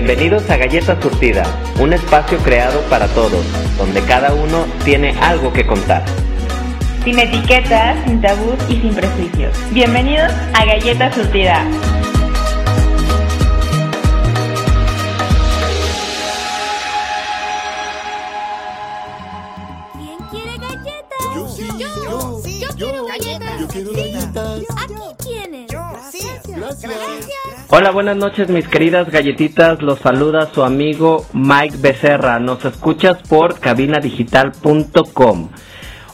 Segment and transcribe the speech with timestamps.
[0.00, 1.42] Bienvenidos a Galleta Surtida,
[1.80, 3.44] un espacio creado para todos,
[3.76, 6.04] donde cada uno tiene algo que contar.
[7.02, 9.58] Sin etiquetas, sin tabús y sin prejuicios.
[9.72, 11.64] Bienvenidos a Galleta Surtida.
[27.80, 33.60] Hola, buenas noches mis queridas galletitas, los saluda su amigo Mike Becerra, nos escuchas por
[33.60, 35.50] cabinadigital.com.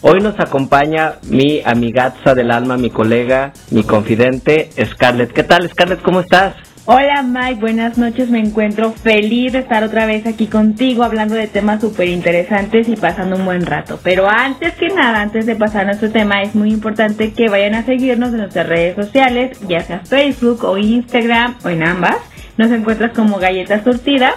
[0.03, 5.33] Hoy nos acompaña mi amigaza del alma, mi colega, mi confidente, Scarlett.
[5.33, 6.03] ¿Qué tal Scarlett?
[6.03, 6.55] ¿Cómo estás?
[6.87, 8.29] Hola Mike, buenas noches.
[8.29, 12.97] Me encuentro feliz de estar otra vez aquí contigo hablando de temas súper interesantes y
[12.97, 13.99] pasando un buen rato.
[14.03, 17.75] Pero antes que nada, antes de pasar a nuestro tema, es muy importante que vayan
[17.75, 22.19] a seguirnos en nuestras redes sociales, ya sea Facebook o Instagram o en ambas.
[22.59, 24.35] Nos encuentras como Galleta Surtida.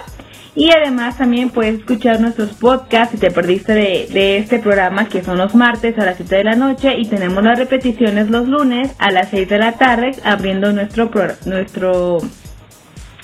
[0.58, 5.38] Y además también puedes escuchar nuestros podcasts si te perdiste de, este programa que son
[5.38, 9.12] los martes a las 7 de la noche y tenemos las repeticiones los lunes a
[9.12, 12.18] las 6 de la tarde abriendo nuestro pro- nuestro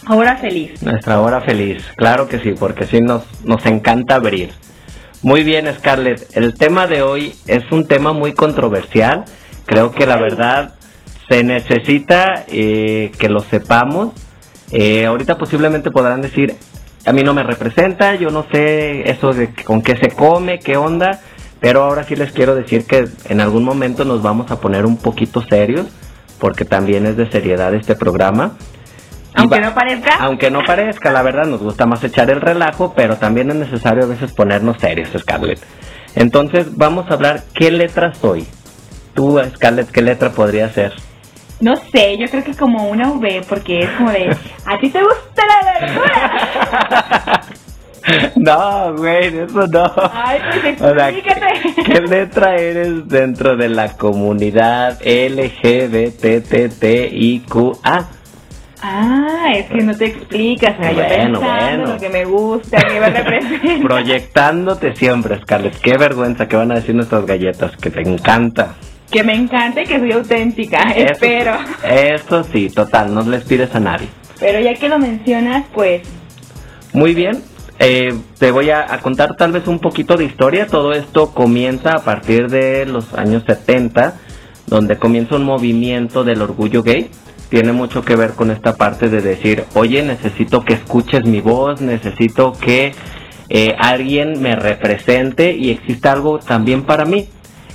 [0.08, 0.80] hora feliz.
[0.84, 4.50] Nuestra hora feliz, claro que sí, porque sí nos, nos encanta abrir.
[5.22, 9.24] Muy bien, Scarlett, el tema de hoy es un tema muy controversial.
[9.66, 10.74] Creo que la verdad
[11.28, 14.12] se necesita eh, que lo sepamos.
[14.70, 16.54] Eh, ahorita posiblemente podrán decir,
[17.06, 20.76] a mí no me representa, yo no sé eso de con qué se come, qué
[20.76, 21.20] onda,
[21.60, 24.96] pero ahora sí les quiero decir que en algún momento nos vamos a poner un
[24.96, 25.86] poquito serios,
[26.38, 28.52] porque también es de seriedad este programa.
[29.36, 30.16] Aunque va- no parezca.
[30.20, 34.04] aunque no parezca, la verdad, nos gusta más echar el relajo, pero también es necesario
[34.04, 35.60] a veces ponernos serios, Scarlett.
[36.14, 38.46] Entonces, vamos a hablar qué letra soy.
[39.14, 40.92] Tú, Scarlett, ¿qué letra podría ser?
[41.64, 44.28] No sé, yo creo que como una V porque es como de
[44.66, 47.40] ¿A ti te gusta la verdura?
[48.36, 49.90] no, güey, eso no.
[50.12, 51.10] Ay, pues O sea.
[51.10, 55.00] ¿Qué letra eres dentro de la comunidad
[56.54, 58.08] LGBTTIQA?
[58.82, 61.94] Ah, es que no te explicas, o sea, yo Bueno, pensando bueno.
[61.94, 63.82] lo que me gusta, que me representa.
[63.88, 65.80] Proyectándote siempre, Scarlett.
[65.80, 68.74] Qué vergüenza que van a decir nuestras galletas, que te encanta.
[69.10, 71.52] Que me encanta y que soy auténtica, Eso- espero.
[71.88, 74.08] Eso sí, total, no les pides a nadie.
[74.40, 76.02] Pero ya que lo mencionas, pues
[76.92, 77.42] Muy bien,
[77.78, 80.66] eh, te voy a, a contar tal vez un poquito de historia.
[80.66, 84.14] Todo esto comienza a partir de los años 70,
[84.66, 87.10] donde comienza un movimiento del orgullo gay.
[87.50, 91.80] Tiene mucho que ver con esta parte de decir, oye, necesito que escuches mi voz,
[91.80, 92.92] necesito que
[93.48, 97.28] eh, alguien me represente y exista algo también para mí.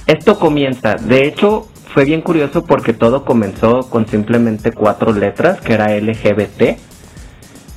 [0.09, 5.73] Esto comienza, de hecho, fue bien curioso porque todo comenzó con simplemente cuatro letras, que
[5.73, 6.79] era LGBT.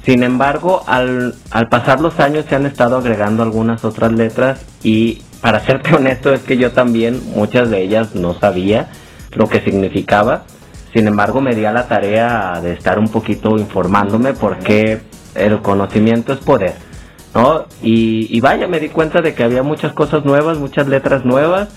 [0.02, 5.20] Sin embargo, al, al pasar los años se han estado agregando algunas otras letras y
[5.42, 8.88] para serte honesto es que yo también muchas de ellas no sabía
[9.32, 10.44] lo que significaba.
[10.94, 15.02] Sin embargo, me di a la tarea de estar un poquito informándome porque
[15.34, 16.76] el conocimiento es poder,
[17.34, 17.66] ¿no?
[17.82, 21.68] Y, y vaya, me di cuenta de que había muchas cosas nuevas, muchas letras nuevas,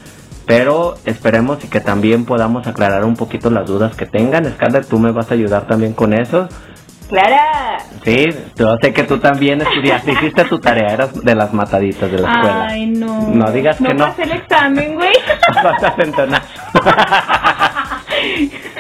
[0.46, 4.46] pero esperemos y que también podamos aclarar un poquito las dudas que tengan.
[4.54, 6.48] Scarlett, tú me vas a ayudar también con eso.
[7.10, 7.78] Clara.
[8.04, 12.18] Sí, yo sé que tú también estudiaste, hiciste tu tarea, eras de las mataditas de
[12.18, 12.68] la escuela.
[12.68, 13.30] Ay, no.
[13.30, 14.06] No digas que no.
[14.08, 15.14] pasé el examen, güey.
[15.64, 16.42] Vas a centonar.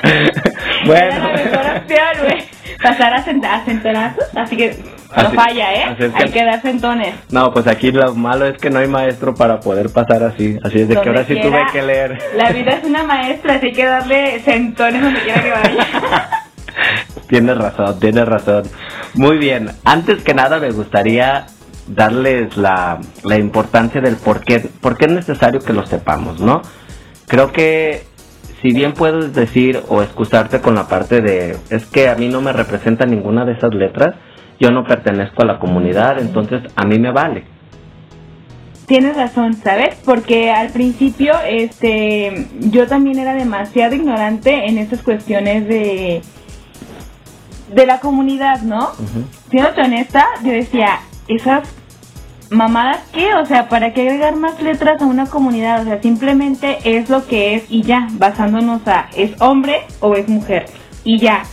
[0.04, 0.32] Era
[0.86, 1.20] bueno.
[1.20, 2.56] la mejor opción, güey.
[2.82, 3.24] Pasar a,
[3.64, 5.84] centonazos, así que no Así- falla, ¿eh?
[5.84, 7.16] así es que- Hay que dar centones.
[7.32, 10.58] No, pues aquí lo malo es que no hay maestro para poder pasar así.
[10.64, 12.18] Así es de que ahora sí tuve que leer.
[12.36, 15.88] La vida es una maestra, así hay que darle centones donde quiera que vaya.
[17.28, 18.64] Tienes razón, tienes razón.
[19.16, 21.46] Muy bien, antes que nada me gustaría
[21.88, 26.62] darles la, la importancia del por qué, por qué es necesario que lo sepamos, ¿no?
[27.28, 28.04] Creo que
[28.62, 32.42] si bien puedes decir o excusarte con la parte de es que a mí no
[32.42, 34.16] me representa ninguna de esas letras,
[34.60, 37.44] yo no pertenezco a la comunidad, entonces a mí me vale.
[38.86, 39.96] Tienes razón, ¿sabes?
[40.06, 46.22] Porque al principio, este, yo también era demasiado ignorante en estas cuestiones de,
[47.74, 48.90] de la comunidad, ¿no?
[48.90, 49.26] Ujú.
[49.50, 51.68] Siendo honesta, yo decía, esas
[52.52, 55.82] mamadas qué, o sea, ¿para qué agregar más letras a una comunidad?
[55.82, 60.28] O sea, simplemente es lo que es y ya, basándonos a, ¿es hombre o es
[60.28, 60.66] mujer?
[61.04, 61.44] Y ya.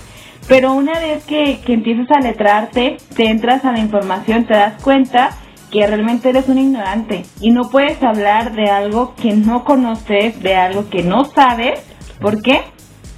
[0.49, 4.83] Pero una vez que, que empiezas a letrarte, te entras a la información, te das
[4.83, 5.37] cuenta
[5.71, 10.55] que realmente eres un ignorante y no puedes hablar de algo que no conoces, de
[10.55, 11.81] algo que no sabes.
[12.21, 12.61] ¿Por qué?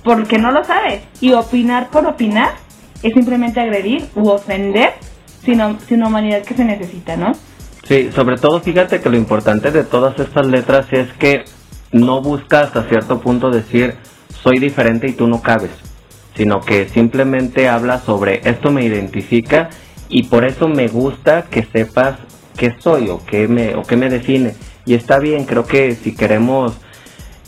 [0.05, 1.03] Porque no lo sabes.
[1.21, 2.53] Y opinar por opinar
[3.03, 4.95] es simplemente agredir u ofender
[5.45, 7.33] sino, sino humanidad que se necesita, ¿no?
[7.87, 11.45] Sí, sobre todo fíjate que lo importante de todas estas letras es que
[11.93, 13.95] no busca hasta cierto punto decir
[14.43, 15.71] soy diferente y tú no cabes,
[16.37, 19.71] sino que simplemente habla sobre esto me identifica
[20.09, 22.19] y por eso me gusta que sepas
[22.57, 24.55] qué soy o qué me, o qué me define.
[24.87, 26.77] Y está bien, creo que si queremos,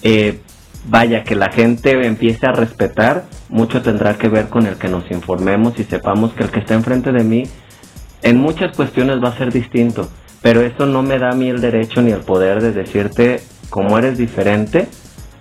[0.03, 0.41] eh,
[0.88, 5.11] vaya, que la gente empiece a respetar, mucho tendrá que ver con el que nos
[5.11, 7.44] informemos y sepamos que el que está enfrente de mí
[8.23, 10.09] en muchas cuestiones va a ser distinto.
[10.43, 13.41] Pero eso no me da a mí el derecho ni el poder de decirte,
[13.71, 14.89] como eres diferente,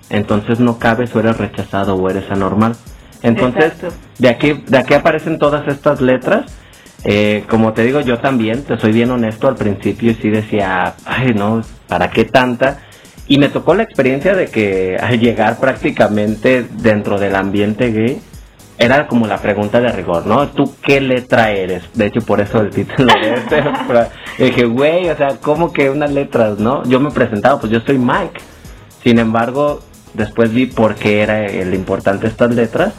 [0.10, 2.76] entonces no cabes o eres rechazado o eres anormal.
[3.26, 3.96] Entonces, Exacto.
[4.20, 6.46] de aquí, de aquí aparecen todas estas letras.
[7.04, 11.34] Eh, como te digo, yo también, te soy bien honesto, al principio sí decía, ay
[11.34, 12.80] no, ¿para qué tanta?
[13.28, 18.22] Y me tocó la experiencia de que al llegar prácticamente dentro del ambiente gay,
[18.78, 20.50] era como la pregunta de rigor, ¿no?
[20.50, 21.84] ¿Tú qué letra eres?
[21.94, 23.64] De hecho, por eso el título de este.
[24.44, 26.84] dije, güey, o sea, ¿cómo que unas letras, no?
[26.84, 28.42] Yo me presentaba, pues yo soy Mike.
[29.02, 29.80] Sin embargo,
[30.14, 32.94] después vi por qué era el importante estas letras,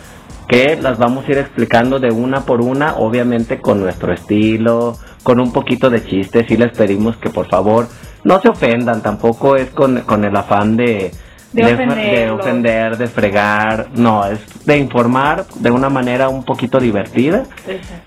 [0.49, 5.41] que las vamos a ir explicando de una por una, obviamente con nuestro estilo, con
[5.41, 6.47] un poquito de chiste.
[6.49, 7.89] Sí les pedimos que por favor
[8.25, 11.13] no se ofendan, tampoco es con, con el afán de,
[11.53, 17.45] De de, ofender, de fregar, no, es de informar de una manera un poquito divertida,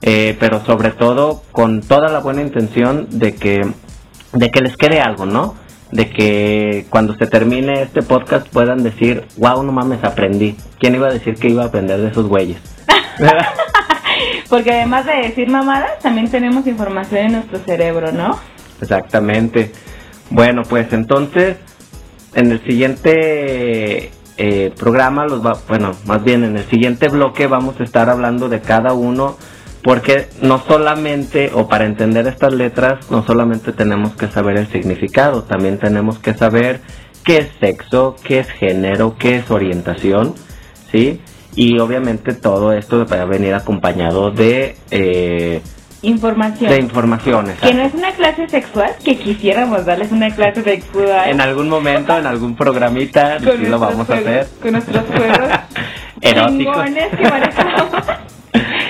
[0.01, 3.65] eh, pero sobre todo con toda la buena intención de que,
[4.33, 5.55] de que les quede algo, ¿no?
[5.91, 10.55] De que cuando se termine este podcast puedan decir, wow, no mames, aprendí.
[10.79, 12.59] ¿Quién iba a decir que iba a aprender de esos güeyes?
[14.49, 18.39] Porque además de decir mamadas, también tenemos información en nuestro cerebro, ¿no?
[18.81, 19.71] Exactamente.
[20.29, 21.57] Bueno, pues entonces,
[22.33, 27.79] en el siguiente eh, programa, los va, bueno, más bien en el siguiente bloque vamos
[27.79, 29.37] a estar hablando de cada uno,
[29.83, 35.43] porque no solamente, o para entender estas letras, no solamente tenemos que saber el significado,
[35.43, 36.81] también tenemos que saber
[37.23, 40.35] qué es sexo, qué es género, qué es orientación,
[40.91, 41.21] ¿sí?
[41.55, 45.61] Y obviamente todo esto va a venir acompañado de, eh,
[46.01, 46.69] Información.
[46.71, 47.59] de informaciones.
[47.59, 51.29] que no es una clase sexual, que quisiéramos darles una clase sexual.
[51.29, 54.47] En algún momento, en algún programita, sí lo vamos a juegos- hacer.
[54.61, 55.49] Con nuestros juegos
[56.21, 56.85] Eróticos.
[56.85, 57.89] que manejamos.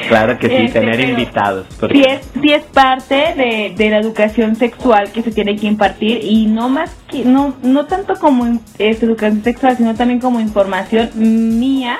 [0.07, 1.67] Claro que sí, Este, tener invitados.
[1.79, 5.67] porque- Sí es, sí es parte de, de la educación sexual que se tiene que
[5.67, 10.39] impartir y no más que, no, no tanto como es educación sexual, sino también como
[10.39, 11.99] información mía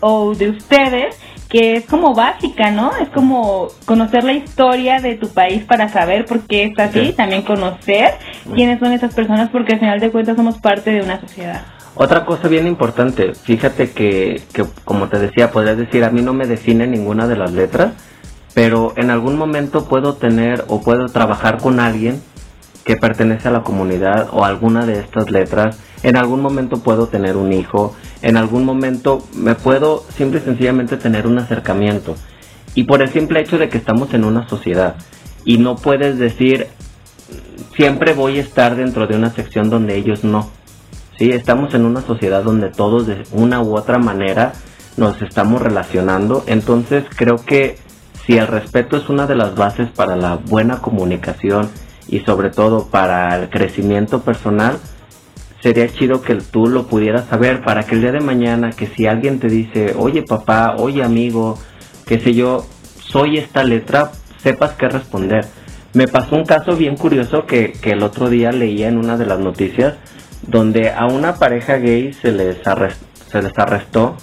[0.00, 1.16] o de ustedes
[1.48, 2.90] que es como básica, ¿no?
[3.00, 7.12] Es como conocer la historia de tu país para saber por qué está así, Sí.
[7.14, 8.14] también conocer
[8.54, 11.62] quiénes son esas personas porque al final de cuentas somos parte de una sociedad.
[12.00, 16.32] Otra cosa bien importante, fíjate que, que, como te decía, podrías decir, a mí no
[16.32, 17.92] me define ninguna de las letras,
[18.54, 22.22] pero en algún momento puedo tener o puedo trabajar con alguien
[22.84, 25.80] que pertenece a la comunidad o alguna de estas letras.
[26.04, 30.98] En algún momento puedo tener un hijo, en algún momento me puedo simple y sencillamente
[30.98, 32.14] tener un acercamiento.
[32.76, 34.94] Y por el simple hecho de que estamos en una sociedad
[35.44, 36.68] y no puedes decir,
[37.76, 40.57] siempre voy a estar dentro de una sección donde ellos no.
[41.18, 44.52] Sí, estamos en una sociedad donde todos de una u otra manera
[44.96, 47.76] nos estamos relacionando, entonces creo que
[48.24, 51.68] si el respeto es una de las bases para la buena comunicación
[52.06, 54.78] y sobre todo para el crecimiento personal,
[55.60, 59.08] sería chido que tú lo pudieras saber para que el día de mañana que si
[59.08, 61.58] alguien te dice, oye papá, oye amigo,
[62.06, 62.64] qué sé yo,
[63.00, 65.46] soy esta letra, sepas qué responder.
[65.94, 69.26] Me pasó un caso bien curioso que, que el otro día leía en una de
[69.26, 69.94] las noticias
[70.48, 72.96] donde a una pareja gay se les, arres-
[73.30, 74.16] se les arrestó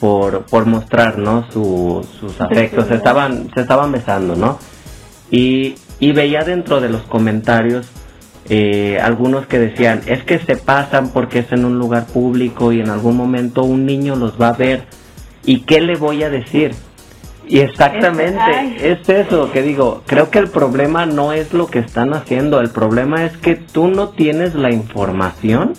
[0.00, 1.46] por, por mostrar ¿no?
[1.52, 4.58] Su- sus afectos, se estaban, se estaban besando, ¿no?
[5.30, 7.86] Y, y veía dentro de los comentarios
[8.48, 12.80] eh, algunos que decían, es que se pasan porque es en un lugar público y
[12.80, 14.84] en algún momento un niño los va a ver.
[15.46, 16.74] ¿Y qué le voy a decir?
[17.46, 22.14] Y exactamente, es eso que digo, creo que el problema no es lo que están
[22.14, 25.74] haciendo, el problema es que tú no tienes la información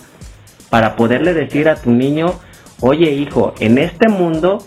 [0.70, 2.34] para poderle decir a tu niño,
[2.82, 4.60] oye hijo, en este mundo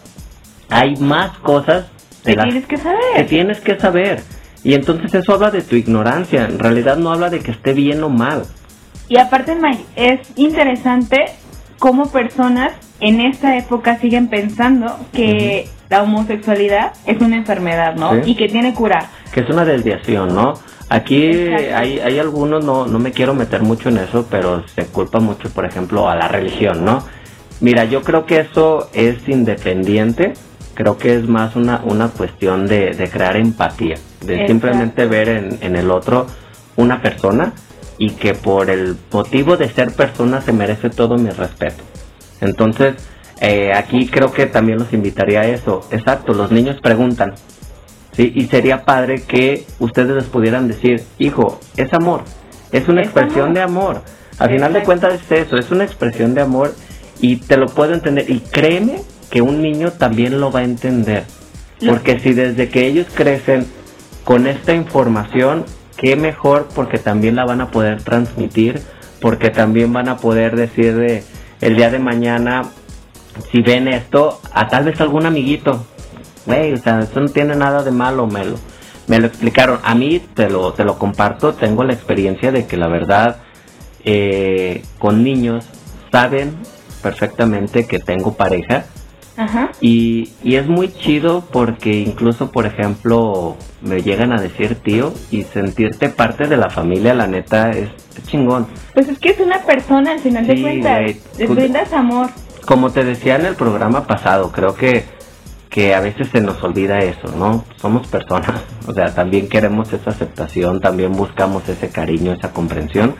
[0.71, 1.87] hay más cosas
[2.25, 3.27] de Que las tienes que que saber.
[3.29, 4.23] tienes que saber.
[4.65, 8.03] Y entonces eso habla de tu ignorancia, en realidad no habla de que esté bien
[8.03, 8.43] o mal.
[9.09, 11.27] Y aparte, Mike, es interesante
[11.79, 18.13] cómo personas en esta época siguen pensando que la homosexualidad es una enfermedad, ¿no?
[18.23, 18.33] Sí.
[18.33, 19.11] Y que tiene cura.
[19.33, 20.55] que es una desviación, ¿no?
[20.91, 21.31] Aquí
[21.75, 25.51] hay, hay algunos, no, no me quiero meter mucho en eso, pero se culpa mucho,
[25.51, 27.05] por ejemplo, a la religión, ¿no?
[27.61, 30.33] Mira, yo creo que eso es independiente.
[30.75, 34.47] creo que es más una, una cuestión de, de crear empatía, de Exacto.
[34.53, 36.27] simplemente ver en, en el otro
[36.77, 37.53] una persona
[37.99, 41.83] y que por el motivo de ser persona se merece todo mi respeto.
[42.41, 42.95] Entonces,
[43.41, 45.81] eh, aquí creo que también los invitaría a eso.
[45.91, 47.35] Exacto, los niños preguntan.
[48.13, 48.33] ¿sí?
[48.35, 52.23] Y sería padre que ustedes les pudieran decir, hijo, es amor,
[52.73, 53.55] es una Es expresión amor.
[53.55, 54.03] de amor.
[54.39, 56.75] Al final de cuentas es eso, es una expresión de amor
[57.21, 58.29] y te lo puedo entender.
[58.31, 61.25] Y créeme que un niño también lo va a entender.
[61.87, 63.67] Porque si desde que ellos crecen
[64.25, 65.65] con esta información,
[65.97, 68.81] qué mejor porque también la van a poder transmitir,
[69.21, 71.23] porque también van a poder decir de
[71.61, 72.63] el día de mañana,
[73.51, 75.85] si ven esto, a tal vez algún amiguito,
[76.47, 78.57] güey, o sea, eso no tiene nada de malo, me lo,
[79.07, 79.81] me lo explicaron.
[79.85, 83.39] A mí te lo, te lo comparto, tengo la experiencia de que la verdad,
[84.05, 85.67] eh, con niños,
[86.11, 86.57] saben
[87.03, 88.87] perfectamente que tengo pareja
[89.37, 89.71] Ajá.
[89.81, 95.43] y, y es muy chido porque incluso, por ejemplo, me llegan a decir tío y
[95.45, 98.67] sentirte parte de la familia, la neta, es, es chingón.
[98.95, 101.01] Pues es que es una persona, al final Sí, de cuentas.
[101.39, 102.31] Les brindas amor.
[102.69, 105.07] Como te decía en el programa pasado, creo que,
[105.71, 107.65] que a veces se nos olvida eso, ¿no?
[107.81, 113.15] Somos personas, o sea, también queremos esa aceptación, también buscamos ese cariño, esa comprensión.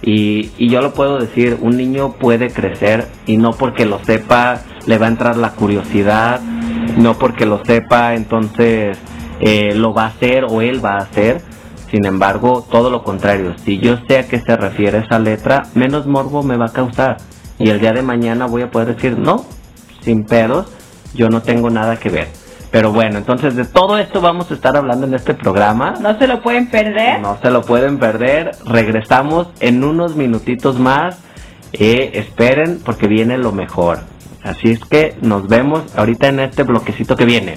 [0.00, 4.62] Y, y yo lo puedo decir, un niño puede crecer y no porque lo sepa
[4.86, 6.40] le va a entrar la curiosidad,
[6.96, 8.96] no porque lo sepa entonces
[9.40, 11.42] eh, lo va a hacer o él va a hacer.
[11.90, 16.06] Sin embargo, todo lo contrario, si yo sé a qué se refiere esa letra, menos
[16.06, 17.18] morbo me va a causar.
[17.58, 19.44] Y el día de mañana voy a poder decir, no,
[20.02, 20.66] sin pedos,
[21.14, 22.28] yo no tengo nada que ver.
[22.70, 25.94] Pero bueno, entonces de todo esto vamos a estar hablando en este programa.
[26.00, 27.20] No se lo pueden perder.
[27.20, 28.52] No se lo pueden perder.
[28.66, 31.18] Regresamos en unos minutitos más.
[31.72, 34.00] Eh, esperen porque viene lo mejor.
[34.42, 37.56] Así es que nos vemos ahorita en este bloquecito que viene.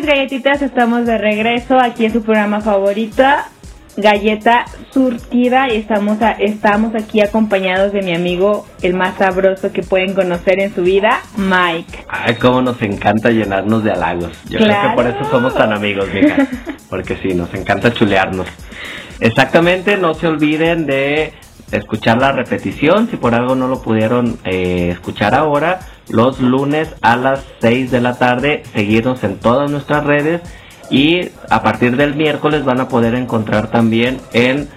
[0.00, 0.62] Mis galletitas?
[0.62, 3.22] Estamos de regreso aquí en su programa favorito,
[3.96, 9.82] Galleta Surtida, y estamos, a- estamos aquí acompañados de mi amigo, el más sabroso que
[9.82, 12.04] pueden conocer en su vida, Mike.
[12.08, 14.30] Ay, cómo nos encanta llenarnos de halagos.
[14.48, 14.90] Yo creo Claro.
[14.90, 16.46] que por eso somos tan amigos, mija.
[16.88, 18.46] Porque sí, nos encanta chulearnos.
[19.20, 21.34] Exactamente, no se olviden de
[21.72, 23.08] escuchar la repetición.
[23.10, 28.00] Si por algo no lo pudieron eh, escuchar ahora, los lunes a las 6 de
[28.00, 30.42] la tarde, seguirnos en todas nuestras redes.
[30.90, 34.68] Y a partir del miércoles van a poder encontrar también en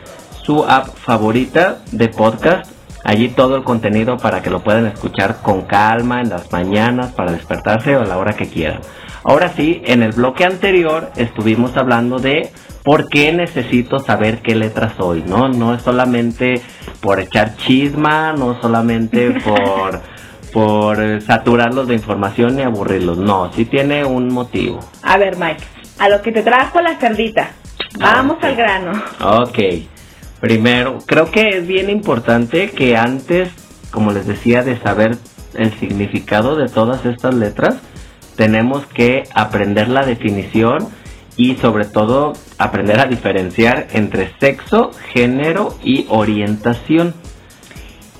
[0.44, 2.72] su app favorita de podcast.
[3.04, 7.34] Allí todo el contenido para que lo puedan escuchar con calma en las mañanas para
[7.34, 8.80] despertarse o a la hora que quieran.
[9.26, 12.52] Ahora sí, en el bloque anterior estuvimos hablando de
[12.84, 15.48] por qué necesito saber qué letra soy, ¿no?
[15.48, 16.62] No es solamente
[17.02, 20.02] por echar chisma, no solamente por,
[20.52, 24.80] por saturarlos de información y aburrirlos, no, sí tiene un motivo.
[25.02, 25.64] A ver, Mike,
[26.00, 27.52] a lo que te trajo la cerdita.
[28.00, 28.92] Vamos al grano.
[29.22, 29.60] Ok,
[30.40, 33.50] primero, creo que es bien importante que antes,
[33.92, 35.18] como les decía, de saber
[35.54, 37.76] el significado de todas estas letras,
[38.36, 40.90] tenemos que aprender la definición
[41.36, 47.14] y sobre todo aprender a diferenciar entre sexo, género y orientación.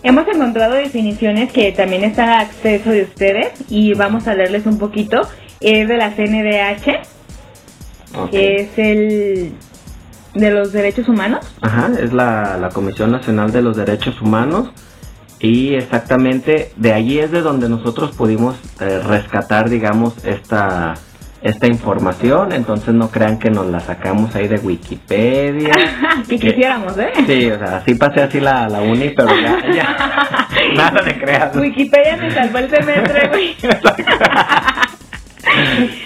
[0.02, 4.78] Hemos encontrado definiciones que también están a acceso de ustedes y vamos a leerles un
[4.78, 5.22] poquito.
[5.62, 9.54] Es de la CNDH, que es el
[10.34, 11.46] de los derechos humanos.
[11.62, 14.72] Ajá, es la, la Comisión Nacional de los Derechos Humanos
[15.44, 20.94] y exactamente de allí es de donde nosotros pudimos eh, rescatar, digamos, esta,
[21.44, 22.52] esta información.
[22.52, 25.74] Entonces no crean que nos la sacamos ahí de Wikipedia.
[26.30, 27.12] que quisiéramos, ¿eh?
[27.28, 29.96] Sí, o sea, así pasé así la, la uni, pero ya, ya,
[30.76, 31.56] nada de creas.
[31.56, 33.56] Wikipedia te salvó el semestre, güey.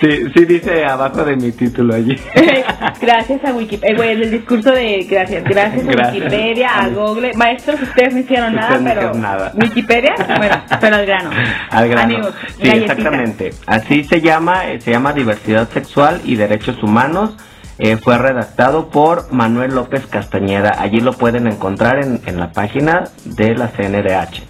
[0.02, 2.16] Sí, sí dice abajo de mi título allí.
[3.02, 6.14] gracias a Wikipedia, güey, el discurso de gracias, gracias a Gracias.
[6.16, 9.52] Wikipedia, a Google, maestros, ustedes no hicieron nada, Ustedes no pero hicieron nada.
[9.56, 11.30] Wikipedia, bueno, pero al grano.
[11.72, 12.04] Al grano.
[12.16, 12.94] Amigos, sí, galletita.
[12.94, 13.54] exactamente.
[13.66, 17.36] Así se llama, eh, se llama diversidad sexual y derechos humanos.
[17.80, 20.76] eh, fue redactado por Manuel López Castañeda.
[20.80, 24.42] Allí lo pueden encontrar en, en la página de la CNDH.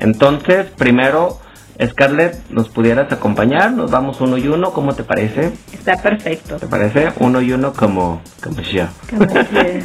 [0.00, 1.38] Entonces, primero,
[1.84, 3.72] Scarlett, ¿nos pudieras acompañar?
[3.72, 5.52] Nos vamos uno y uno, ¿cómo te parece?
[5.72, 6.56] Está perfecto.
[6.56, 7.12] ¿Te parece?
[7.18, 8.86] Uno y uno como, como yo.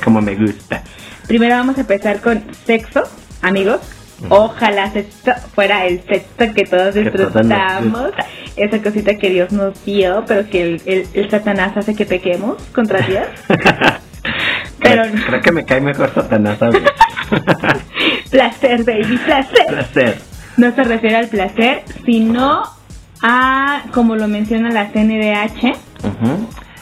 [0.04, 0.84] Como me gusta.
[1.28, 3.04] Primero vamos a empezar con sexo,
[3.42, 3.80] amigos.
[4.30, 8.04] Ojalá sexo fuera el sexo que todos Que disfrutamos.
[8.08, 8.26] gusta.
[8.56, 12.62] Esa cosita que Dios nos dio, pero que el, el- el Satanás hace que pequemos
[12.74, 13.26] contra Dios.
[14.80, 16.58] Pero- creo, creo que me cae mejor Satanás
[18.32, 19.66] placer, baby, placer.
[19.68, 20.18] Placer.
[20.58, 22.64] No se refiere al placer, sino
[23.22, 25.74] a, como lo menciona la CNDH.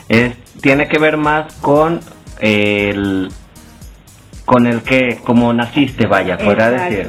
[0.09, 1.99] Es- tiene que ver más con
[2.41, 3.31] el
[4.45, 7.07] con el que como naciste vaya podría decir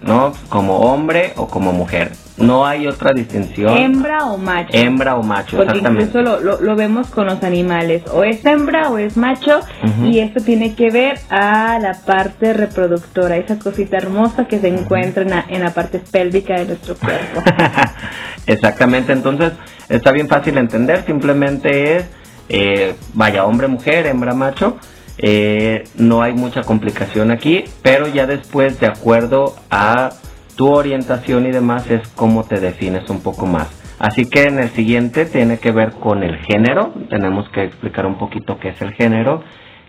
[0.00, 3.76] no como hombre o como mujer no hay otra distinción.
[3.76, 4.70] Hembra o macho.
[4.72, 6.18] hembra o macho Porque exactamente.
[6.18, 9.60] incluso lo, lo, lo vemos con los animales, o es hembra o es macho,
[10.04, 15.22] y esto tiene que ver a la parte reproductora, esa cosita hermosa que se encuentra
[15.22, 17.42] en la, en la parte pélvica de nuestro cuerpo.
[18.46, 19.52] Exactamente, entonces
[19.88, 22.04] está bien fácil de entender, simplemente es,
[22.48, 24.78] eh, vaya, hombre, mujer, hembra, macho,
[25.18, 30.10] eh, no hay mucha complicación aquí, pero ya después, de acuerdo a
[30.58, 33.68] tu orientación y demás, es cómo te defines un poco más.
[34.00, 38.18] Así que en el siguiente tiene que ver con el género, tenemos que explicar un
[38.18, 39.44] poquito qué es el género,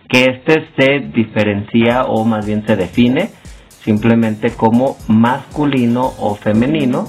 [0.07, 3.31] que este se diferencia o más bien se define
[3.83, 7.07] simplemente como masculino o femenino,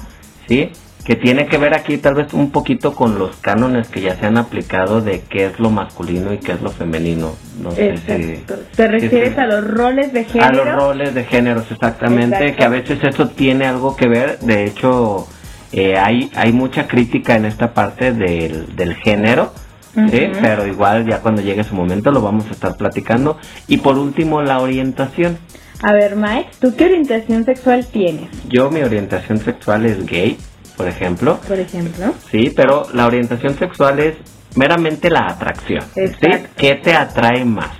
[0.49, 0.71] ¿sí?
[1.05, 4.27] Que tiene que ver aquí tal vez un poquito con los cánones que ya se
[4.27, 7.33] han aplicado de qué es lo masculino y qué es lo femenino.
[7.63, 8.13] No sé si...
[8.13, 8.55] Exacto.
[8.77, 9.41] ¿Te refieres sí.
[9.41, 10.65] a los roles de A género?
[10.65, 12.57] los roles de géneros, exactamente, Exacto.
[12.59, 15.27] que a veces eso tiene algo que ver, de hecho
[15.73, 19.53] eh, hay, hay mucha crítica en esta parte del, del género,
[19.95, 20.01] ¿sí?
[20.01, 20.39] Ujú.
[20.43, 23.39] pero igual ya cuando llegue su momento lo vamos a estar platicando.
[23.69, 25.39] Y por último, la orientación.
[25.83, 30.37] A ver, Mike, ¿tú qué orientación sexual tienes, Yo mi orientación sexual es gay,
[30.81, 32.15] por ejemplo, por ejemplo?
[32.31, 34.15] sí, pero la orientación sexual es
[34.57, 35.83] meramente la atracción.
[35.93, 36.01] ¿sí?
[36.01, 36.49] Exacto.
[36.57, 37.77] ¿Qué te atrae más?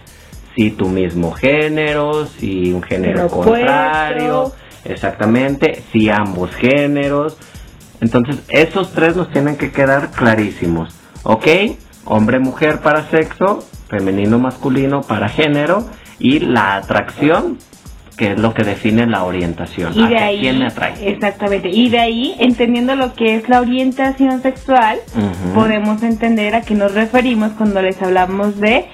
[0.55, 4.53] Si tu mismo género, si un género contrario,
[4.85, 7.39] exactamente, si ambos géneros.
[8.03, 11.47] Entonces, esos tres nos tienen que quedar clarísimos, ¿ok?
[12.05, 15.87] Hombre-mujer para sexo, femenino-masculino para género
[16.19, 17.57] y la atracción,
[18.17, 19.93] que es lo que define la orientación.
[19.95, 20.95] Y de ¿Hacia ahí, quién me atrae?
[21.09, 24.99] exactamente, y de ahí, entendiendo lo que es la orientación sexual,
[25.55, 28.87] podemos entender a qué nos referimos cuando les hablamos de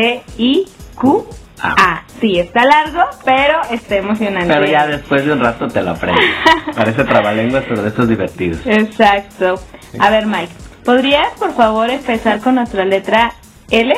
[0.00, 1.24] LGBTTIQA.
[1.62, 2.02] Ah.
[2.20, 4.48] Sí, está largo, pero está emocionante.
[4.52, 6.24] Pero ya después de un rato te lo aprendes.
[6.76, 8.60] Parece trabalenguas, pero de esos divertidos.
[8.64, 9.60] Exacto.
[9.98, 10.52] A ver, Mike,
[10.84, 13.32] ¿podrías por favor empezar con nuestra letra
[13.70, 13.94] L?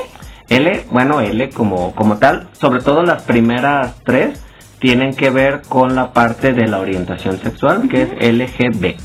[0.53, 4.43] L, bueno, L como, como tal, sobre todo las primeras tres,
[4.79, 8.97] tienen que ver con la parte de la orientación sexual, que es LGB.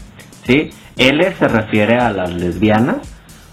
[0.45, 0.71] ¿sí?
[0.97, 2.97] L se refiere a las lesbianas.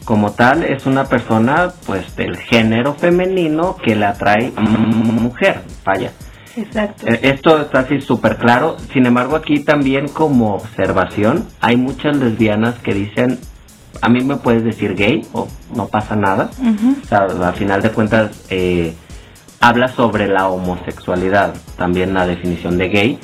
[0.04, 5.62] Como tal, es una persona pues del género femenino que le atrae mujer.
[5.84, 6.10] Vaya.
[6.56, 7.06] Exacto.
[7.06, 8.76] Eh, Esto está así súper claro.
[8.92, 13.38] Sin embargo, aquí también como observación, hay muchas lesbianas que dicen,
[14.00, 16.50] a mí me puedes decir gay o no pasa nada.
[17.02, 18.94] O sea, al final de cuentas, eh,
[19.60, 23.18] habla sobre la homosexualidad, también la definición de gay,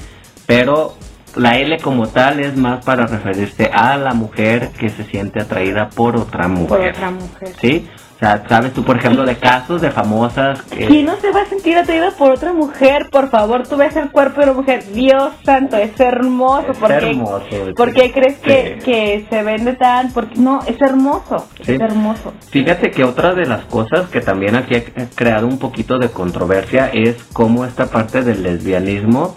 [0.46, 0.94] pero
[1.36, 5.88] la L como tal es más para referirse a la mujer que se siente atraída
[5.90, 6.68] por otra mujer.
[6.68, 7.54] Por otra mujer.
[7.60, 7.88] ¿Sí?
[8.16, 10.84] O sea, sabes tú, por ejemplo, de casos de famosas que...
[10.84, 13.08] ¿Quién no se va a sentir atraído por otra mujer?
[13.10, 14.84] Por favor, tú ves el cuerpo de una mujer.
[14.92, 16.72] Dios santo, es hermoso.
[16.72, 18.84] Es ¿Por qué, hermoso, ¿por qué crees que, sí.
[18.84, 20.12] que se vende tan?
[20.12, 21.48] Porque no, es hermoso.
[21.64, 21.72] Sí.
[21.72, 22.34] Es hermoso.
[22.50, 26.90] Fíjate que otra de las cosas que también aquí ha creado un poquito de controversia
[26.92, 29.34] es cómo esta parte del lesbianismo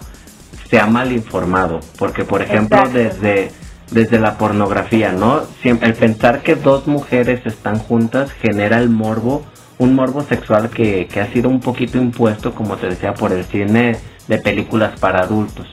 [0.74, 1.78] se ha mal informado.
[2.00, 2.98] Porque, por ejemplo, Exacto.
[2.98, 3.52] desde,
[3.92, 5.42] desde la pornografía, ¿no?
[5.62, 9.44] Siempre, el pensar que dos mujeres están juntas genera el morbo,
[9.78, 13.44] un morbo sexual que, que ha sido un poquito impuesto, como te decía, por el
[13.44, 15.68] cine de películas para adultos.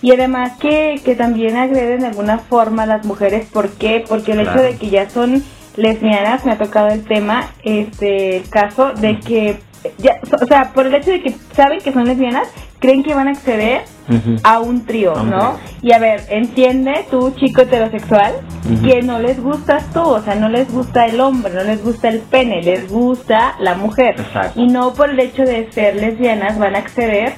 [0.00, 3.46] Y además que, que también agreden de alguna forma a las mujeres.
[3.46, 4.02] ¿Por qué?
[4.08, 5.44] Porque el hecho de que ya son
[5.76, 9.60] lesbianas, me ha tocado el tema, este, el caso de que,
[9.98, 12.48] ya, o sea, por el hecho de que saben que son lesbianas,
[12.82, 13.84] creen que van a acceder
[14.42, 15.56] a un trío, ¿no?
[15.80, 18.34] Y a ver, entiende tú, chico heterosexual,
[18.84, 22.08] que no les gustas tú, o sea, no les gusta el hombre, no les gusta
[22.08, 24.16] el pene, les gusta la mujer.
[24.18, 24.60] Exacto.
[24.60, 27.34] Y no por el hecho de ser lesbianas van a acceder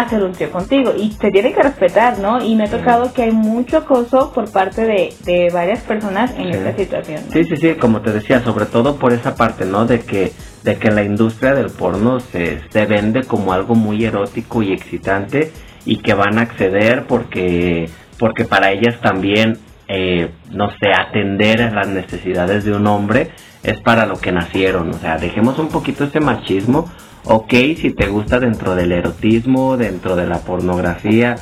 [0.00, 2.42] hacer un trío contigo y se tiene que respetar, ¿no?
[2.44, 6.44] Y me ha tocado que hay mucho acoso por parte de, de varias personas en
[6.44, 6.50] Sí.
[6.58, 7.20] esta situación.
[7.26, 7.32] ¿no?
[7.32, 9.86] Sí, sí, sí, como te decía, sobre todo por esa parte, ¿no?
[9.86, 10.32] De que,
[10.64, 15.52] de que la industria del porno se, se vende como algo muy erótico y excitante
[15.84, 21.70] y que van a acceder porque, porque para ellas también, eh, no sé, atender a
[21.70, 23.30] las necesidades de un hombre
[23.62, 24.90] es para lo que nacieron.
[24.90, 26.90] O sea, dejemos un poquito ese machismo.
[27.28, 31.34] Ok, si te gusta dentro del erotismo, dentro de la pornografía,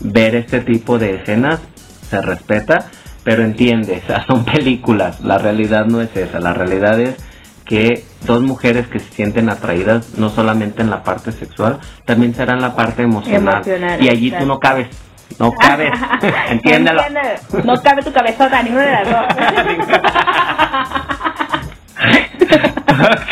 [0.00, 1.58] ver este tipo de escenas,
[2.08, 2.86] se respeta,
[3.24, 7.16] pero entiende, o sea, son películas, la realidad no es esa, la realidad es
[7.64, 12.52] que dos mujeres que se sienten atraídas no solamente en la parte sexual, también será
[12.52, 13.56] en la parte emocional.
[13.66, 14.86] Emocional, y allí tú no cabes,
[15.40, 15.90] no cabes,
[16.48, 17.02] entiéndelo.
[17.02, 17.64] Entiéndelo.
[17.64, 19.26] No cabe tu cabezota, ninguna de las dos.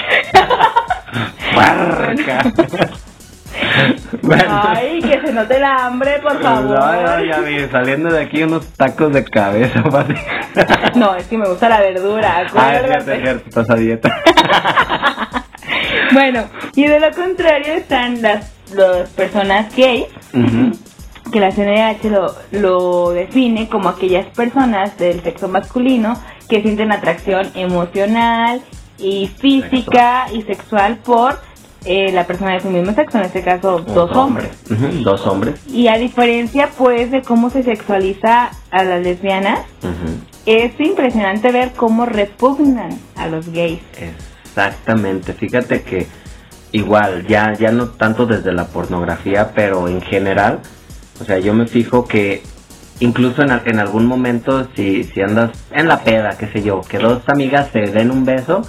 [1.55, 2.43] Barca.
[4.23, 4.45] bueno.
[4.49, 6.79] Ay, que se note el hambre, por favor.
[6.79, 10.15] No, no, ya vi, saliendo de aquí unos tacos de cabeza, Pati.
[10.95, 12.47] No, es que me gusta la verdura.
[12.55, 14.11] Ah, es cierto, es cierto, estás a dieta.
[16.13, 20.73] bueno, y de lo contrario están las, las personas gays, Ujú.
[21.31, 27.49] que la CNDH lo, lo define como aquellas personas del sexo masculino que sienten atracción
[27.55, 28.61] emocional
[29.03, 31.41] y física y sexual por
[31.85, 34.51] eh, la persona de su mismo sexo, en este caso dos hombres.
[35.03, 35.61] Dos hombres.
[35.69, 39.61] Y a diferencia pues de cómo se sexualiza a las lesbianas,
[40.47, 43.81] es impresionante ver cómo repugnan a los gays.
[44.45, 46.07] Exactamente, fíjate que
[46.71, 50.61] igual, ya, ya no tanto desde la pornografía, pero en general,
[51.21, 52.43] o sea, yo me fijo que
[53.01, 56.99] incluso en, en algún momento, si, si andas en la peda, qué sé yo, que
[56.99, 58.63] dos amigas se den un beso,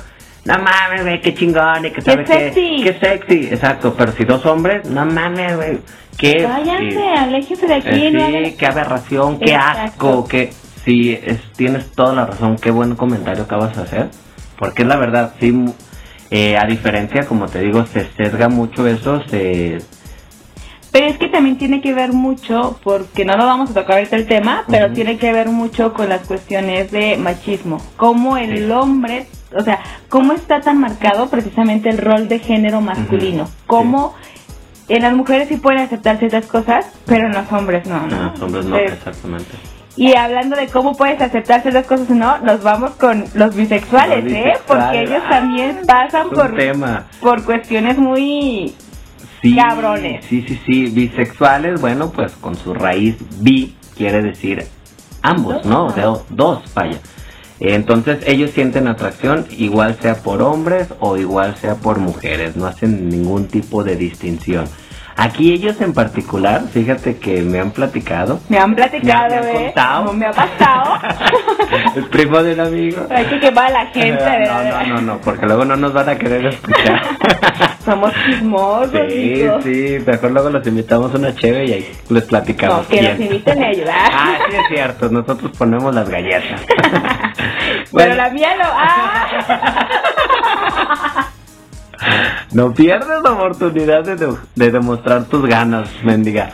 [0.45, 2.83] no mames, güey, qué chingón, y que sabe qué, sexy.
[2.83, 5.79] qué sexy, exacto, pero si dos hombres, no mames, güey,
[6.17, 6.45] qué...
[6.45, 8.05] Váyanse, eh, aléjense de aquí.
[8.07, 9.81] eh, no sí, hagan- qué aberración, qué Exacto.
[9.81, 10.53] asco, qué...
[10.83, 14.09] Sí, es, tienes toda la razón, qué buen comentario acabas de hacer.
[14.59, 15.65] Porque es la verdad, sí,
[16.29, 19.77] eh, a diferencia, como te digo, se sesga mucho eso, se...
[20.91, 24.15] Pero es que también tiene que ver mucho, porque no lo vamos a tocar ahorita
[24.17, 27.81] el tema, pero tiene que ver mucho con las cuestiones de machismo.
[27.97, 28.71] Cómo el Sí.
[28.71, 33.49] hombre, o sea, cómo está tan marcado precisamente el rol de género masculino.
[33.67, 34.13] Cómo
[34.89, 38.01] en las mujeres sí pueden aceptar ciertas cosas, pero en los hombres no.
[38.07, 38.15] ¿no?
[38.17, 39.51] No, los hombres no, Entonces, exactamente.
[39.95, 44.23] Y hablando de cómo puedes aceptar ciertas cosas o no, nos vamos con los bisexuales,
[44.23, 44.53] Los ¿eh?
[44.67, 47.05] Porque ellos también pasan Es un por, tema.
[47.21, 48.73] por cuestiones muy...
[49.41, 50.25] Sí, Cabrones.
[50.25, 54.65] Sí, sí, sí, bisexuales, bueno, pues con su raíz bi quiere decir
[55.21, 55.85] ambos, ¿no?
[55.85, 56.97] O sea, dos, vaya.
[57.59, 63.09] Entonces ellos sienten atracción igual sea por hombres o igual sea por mujeres, no hacen
[63.09, 64.65] ningún tipo de distinción.
[65.15, 68.39] Aquí ellos en particular, fíjate que me han platicado.
[68.49, 69.63] Me han platicado, Me han ¿eh?
[69.65, 70.05] contado.
[70.05, 70.99] No me ha pasado.
[71.95, 73.05] El primo de un amigo.
[73.09, 74.85] Hay que quemar a la gente, no, ¿verdad?
[74.87, 77.01] no, no, no, porque luego no nos van a querer escuchar.
[77.85, 82.77] Somos chismosos, Sí, sí, mejor luego los invitamos a una cheve y ahí les platicamos.
[82.83, 83.11] No, que bien.
[83.11, 84.09] nos inviten ellos, ¿verdad?
[84.11, 86.61] Ah, sí es cierto, nosotros ponemos las galletas.
[87.93, 88.65] Pero la mía no.
[88.73, 89.27] ¡Ah!
[92.53, 96.51] No pierdes la oportunidad de, de- de demostrar tus ganas, mendiga.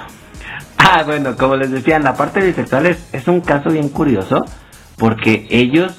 [0.78, 4.44] Ah, bueno, como les decía, en la parte bisexual es, es un caso bien curioso
[4.98, 5.94] porque ellos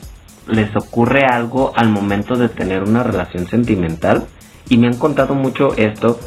[0.49, 4.27] les ocurre algo al momento de tener una relación sentimental
[4.69, 6.19] y me han contado mucho esto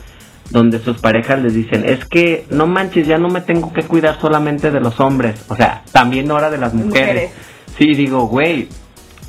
[0.49, 4.19] donde sus parejas les dicen, es que no manches, ya no me tengo que cuidar
[4.21, 7.31] solamente de los hombres, o sea, también ahora de las mujeres.
[7.31, 7.31] Mujeres.
[7.77, 8.69] Sí, digo, güey,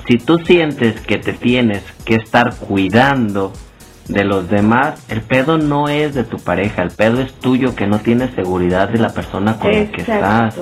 [0.06, 3.52] si tú sientes que te tienes que estar cuidando
[4.08, 7.86] de los demás, el pedo no es de tu pareja, el pedo es tuyo que
[7.86, 10.60] no tienes seguridad de la persona con la que estás.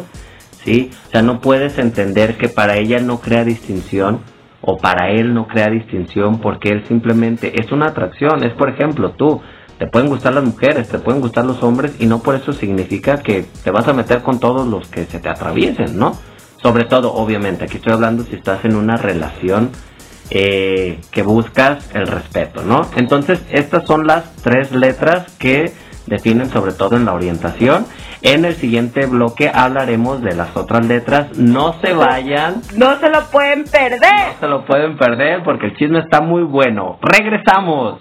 [0.64, 0.90] ¿sí?
[1.08, 4.20] O sea, no puedes entender que para ella no crea distinción
[4.60, 8.44] o para él no crea distinción porque él simplemente es una atracción.
[8.44, 9.42] Es, por ejemplo, tú,
[9.78, 13.18] te pueden gustar las mujeres, te pueden gustar los hombres y no por eso significa
[13.18, 16.12] que te vas a meter con todos los que se te atraviesen, ¿no?
[16.62, 19.70] Sobre todo, obviamente, aquí estoy hablando si estás en una relación
[20.34, 22.88] eh, que buscas el respeto, ¿no?
[22.96, 25.72] Entonces, estas son las tres letras que
[26.06, 27.84] definen sobre todo en la orientación.
[28.22, 31.36] En el siguiente bloque hablaremos de las otras letras.
[31.36, 34.00] No se vayan, No se lo pueden perder.
[34.00, 36.98] no se lo pueden perder porque el chisme está muy bueno.
[37.02, 38.00] Regresamos.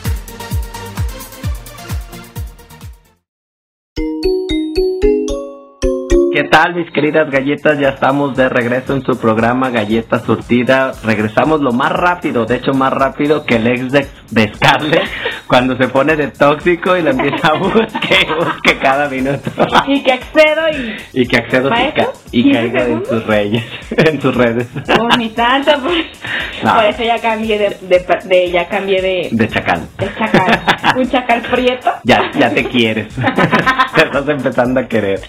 [6.41, 7.77] ¿Qué tal mis queridas galletas?
[7.77, 10.91] Ya estamos de regreso en su programa Galleta Surtida.
[11.03, 15.03] Regresamos lo más rápido, de hecho más rápido que el ex de, de Scarlett
[15.47, 19.51] cuando se pone de tóxico y la empieza a busque, busque cada minuto.
[19.85, 20.67] Y que accedo
[21.13, 21.21] y...
[21.21, 21.69] Y que accedo
[22.31, 23.63] y ¿15 caiga en sus reyes,
[23.97, 24.67] en sus redes.
[24.73, 24.87] Pues.
[26.63, 26.73] No.
[26.75, 29.81] Por eso ya cambié de, de, de- ya cambié de, De chacal.
[29.99, 30.59] de chacal.
[30.97, 31.91] Un chacal prieto.
[32.03, 33.13] Ya, ya te quieres.
[33.95, 35.19] te estás empezando a querer.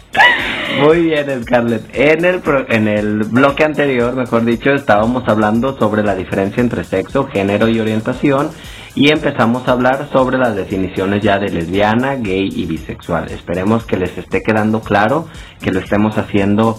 [0.81, 1.85] Muy bien, Scarlett.
[1.93, 6.85] En el, pro- en el bloque anterior, mejor dicho, estábamos hablando sobre la diferencia entre
[6.85, 8.51] sexo, género y orientación.
[8.95, 13.31] Y empezamos a hablar sobre las definiciones ya de lesbiana, gay y bisexual.
[13.31, 15.29] Esperemos que les esté quedando claro,
[15.61, 16.79] que lo estemos haciendo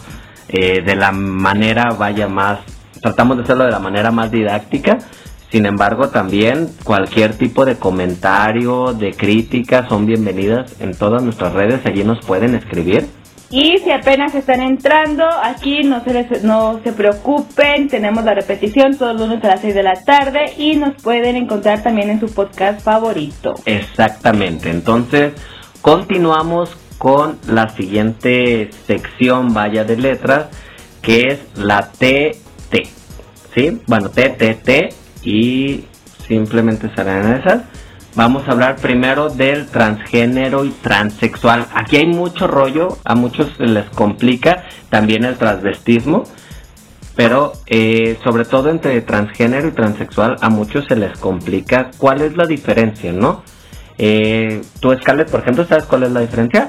[0.49, 2.59] eh, de la manera, vaya más,
[3.01, 4.99] tratamos de hacerlo de la manera más didáctica.
[5.51, 11.85] Sin embargo, también cualquier tipo de comentario, de crítica son bienvenidas en todas nuestras redes.
[11.85, 13.07] Allí nos pueden escribir.
[13.55, 18.97] Y si apenas están entrando, aquí no se, les- no se preocupen, tenemos la repetición
[18.97, 22.19] todos los lunes a las 6 de la tarde y nos pueden encontrar también en
[22.19, 23.53] su podcast favorito.
[23.65, 24.71] Exactamente.
[24.71, 25.33] Entonces,
[25.83, 30.47] continuamos con la siguiente sección, vaya de letras,
[31.03, 32.87] que es la TT.
[33.53, 33.79] ¿Sí?
[33.85, 35.83] Bueno, TTT y
[36.27, 37.61] simplemente serán esas.
[38.15, 41.65] Vamos a hablar primero del transgénero y transexual.
[41.73, 46.23] Aquí hay mucho rollo, a muchos se les complica también el transvestismo,
[47.15, 52.37] pero eh, sobre todo entre transgénero y transexual a muchos se les complica cuál es
[52.37, 53.43] la diferencia, ¿no?
[53.97, 56.67] Eh, Tú, Scarlett, por ejemplo, ¿sabes cuál es la diferencia?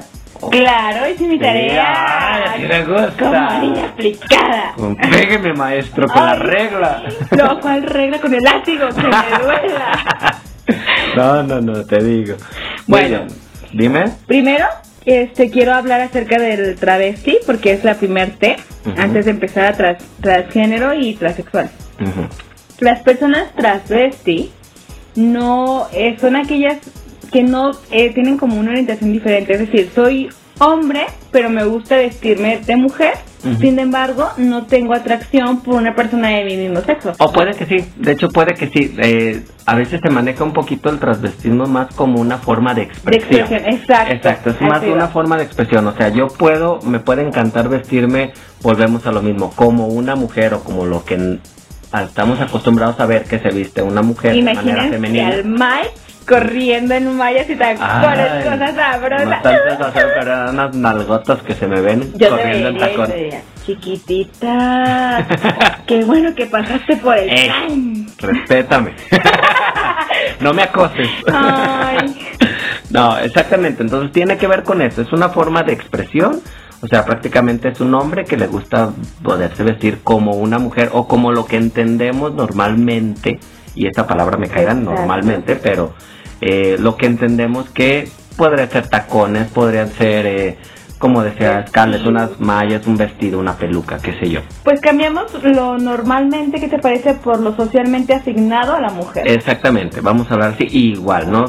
[0.51, 2.43] Claro, hice mi Sí, tarea.
[2.53, 3.59] así me gusta.
[3.59, 4.73] Como aplicada.
[5.09, 7.03] Pégame, maestro, con la regla.
[7.37, 8.19] No, ¿cuál regla?
[8.19, 9.09] Con el látigo, que me
[9.43, 10.41] duela.
[11.15, 12.35] no, no, no, te digo.
[12.87, 13.19] Bueno.
[13.19, 13.33] Bueno,
[13.73, 14.05] dime.
[14.27, 14.65] Primero,
[15.05, 18.55] este, quiero hablar acerca del travesti, porque es la primer T,
[18.97, 21.69] antes de empezar a tras, transgénero y transexual.
[22.79, 24.51] Las personas transvesti
[25.15, 26.77] no eh, son aquellas
[27.31, 31.97] que no eh, tienen como una orientación diferente, es decir, soy hombre, pero me gusta
[31.97, 33.13] vestirme de mujer,
[33.59, 37.13] Sin embargo, no tengo atracción por una persona de mi mismo sexo.
[37.19, 38.95] O puede que sí, de hecho puede que sí.
[38.97, 42.87] Eh, a veces se maneja un poquito el transvestismo más como una forma de De
[42.87, 43.39] expresión.
[43.41, 44.13] expresión, exacto.
[44.15, 45.85] Exacto, es más una forma de expresión.
[45.87, 50.53] O sea, yo puedo, me puede encantar vestirme, volvemos a lo mismo, como una mujer
[50.53, 51.39] o como lo que
[52.03, 55.29] estamos acostumbrados a ver que se viste una mujer de manera femenina.
[55.29, 55.91] al Mike
[56.27, 59.81] corriendo en mallas y tacones, Ay, cosas no sabrosas.
[59.81, 63.07] hacer, pero unas nalgotas que se me ven Yo corriendo en vería tacón.
[63.07, 65.25] te chiquitita,
[65.87, 68.93] qué bueno que pasaste por el respétame.
[70.39, 71.09] no me acoses.
[71.31, 72.15] Ay.
[72.91, 73.83] No, exactamente.
[73.83, 75.01] Entonces tiene que ver con eso.
[75.01, 76.41] Es una forma de expresión.
[76.81, 78.91] O sea, prácticamente es un hombre que le gusta
[79.23, 83.39] poderse vestir como una mujer o como lo que entendemos normalmente.
[83.73, 84.91] Y esta palabra me caerá Exacto.
[84.91, 85.93] normalmente, pero
[86.47, 90.57] eh, lo que entendemos que podría ser tacones, podrían ser, eh,
[90.99, 94.41] como decía Scarlett, unas mallas, un vestido, una peluca, qué sé yo.
[94.63, 99.27] Pues cambiamos lo normalmente que te parece por lo socialmente asignado a la mujer.
[99.27, 101.45] Exactamente, vamos a hablar así, igual, ¿no?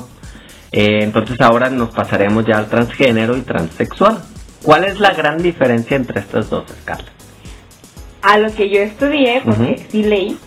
[0.72, 4.22] Eh, entonces ahora nos pasaremos ya al transgénero y transexual.
[4.62, 7.10] ¿Cuál es la gran diferencia entre estas dos, Scarlett?
[8.22, 9.82] A lo que yo estudié, porque Ujú.
[9.90, 10.38] sí leí,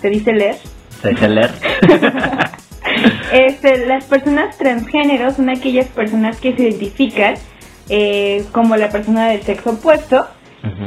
[0.00, 0.56] se dice leer.
[1.02, 1.50] ¿Se dice leer?
[3.32, 7.34] Este, las personas transgénero son aquellas personas que se identifican
[7.88, 10.26] eh, como la persona del sexo opuesto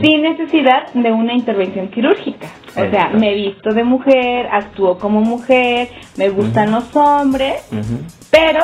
[0.01, 2.47] sin necesidad de una intervención quirúrgica.
[2.77, 7.67] O sea, me visto de mujer, actúo como mujer, me gustan los hombres,
[8.31, 8.61] pero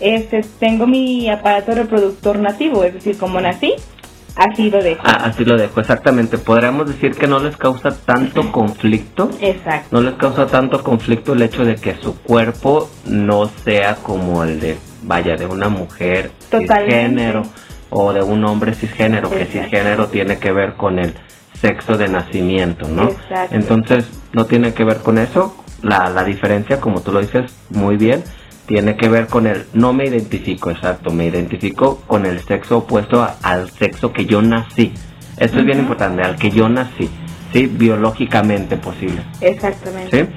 [0.00, 3.74] este, tengo mi aparato reproductor nativo, es decir, como nací,
[4.36, 5.02] así lo dejo.
[5.04, 6.38] Ah, así lo dejo, exactamente.
[6.38, 9.30] Podríamos decir que no les causa tanto conflicto.
[9.40, 9.88] Exacto.
[9.90, 14.60] No les causa tanto conflicto el hecho de que su cuerpo no sea como el
[14.60, 16.84] de, vaya, de una mujer Totalmente.
[16.84, 17.42] cisgénero
[17.90, 21.14] o de un hombre cisgénero, que cisgénero tiene que ver con el
[21.60, 23.04] sexo de nacimiento, ¿no?
[23.04, 23.54] Exacto.
[23.54, 25.56] Entonces, no tiene que ver con eso.
[25.82, 28.24] La, la diferencia, como tú lo dices muy bien,
[28.66, 33.22] tiene que ver con el no me identifico, exacto, me identifico con el sexo opuesto
[33.22, 34.92] a- al sexo que yo nací.
[35.36, 37.10] Esto es bien importante, al que yo nací,
[37.52, 37.66] ¿sí?
[37.66, 40.26] Biológicamente posible, Exactamente.
[40.26, 40.32] ¿sí?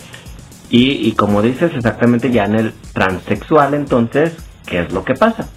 [0.69, 4.35] Y, y como dices, exactamente ya en el transexual, entonces,
[4.65, 5.47] ¿qué es lo que pasa?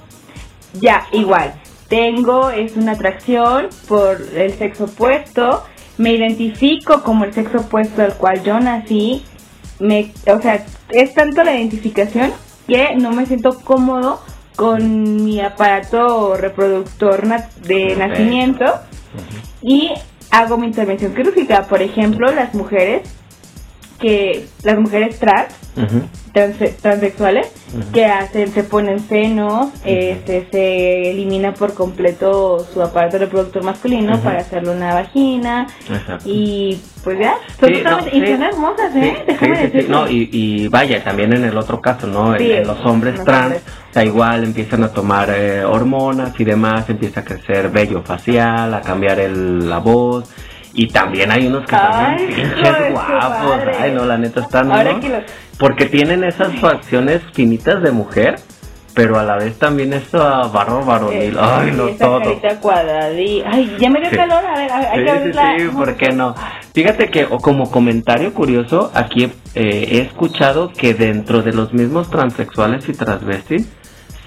[0.81, 1.55] Ya, igual.
[1.89, 5.65] Tengo, es una atracción por el sexo opuesto.
[5.99, 9.25] Me identifico como el sexo opuesto al cual yo nací.
[9.81, 12.31] Me, o sea, es tanto la identificación
[12.71, 14.21] que no me siento cómodo
[14.55, 17.27] con mi aparato reproductor
[17.67, 18.65] de nacimiento
[19.61, 19.91] y
[20.31, 21.67] hago mi intervención quirúrgica.
[21.67, 23.13] Por ejemplo, las mujeres
[23.99, 25.53] que las mujeres trans
[26.33, 27.49] Transe- transexuales
[27.93, 34.41] que hacen, se ponen senos, este, se elimina por completo su aparato reproductor masculino para
[34.41, 36.25] hacerle una vagina Exacto.
[36.29, 39.17] y pues ya, son Sí, no, y son hermosas, ¿eh?
[39.17, 39.73] Sí, Déjame sí, sí, sí.
[39.73, 39.89] decirte.
[39.93, 42.35] No, y, y vaya, también en el otro caso, ¿no?
[42.37, 43.63] En- los hombres los trans, hombres.
[43.91, 48.75] o sea, igual empiezan a tomar eh, hormonas y demás, empieza a crecer vello facial,
[48.75, 50.29] a cambiar el, la voz.
[50.73, 53.61] Y también hay unos que Ay, pinches guapos.
[53.81, 54.99] Ay, no, la neta están, Ahora ¿no?
[55.09, 55.23] los-
[55.59, 58.37] Porque tienen esas facciones finitas de mujer,
[58.95, 61.35] pero a la vez también esa barro varonil.
[61.35, 62.21] Eh, Ay, no, todo.
[63.47, 64.17] Ay, ya me dio Sí.
[64.17, 65.55] calor, a ver, hay Sí, que sí, abrirla.
[65.59, 66.35] sí, ¿por qué no?
[66.73, 72.11] Fíjate que, o como comentario curioso, aquí eh, he escuchado que dentro de los mismos
[72.11, 73.69] transexuales y transvestis,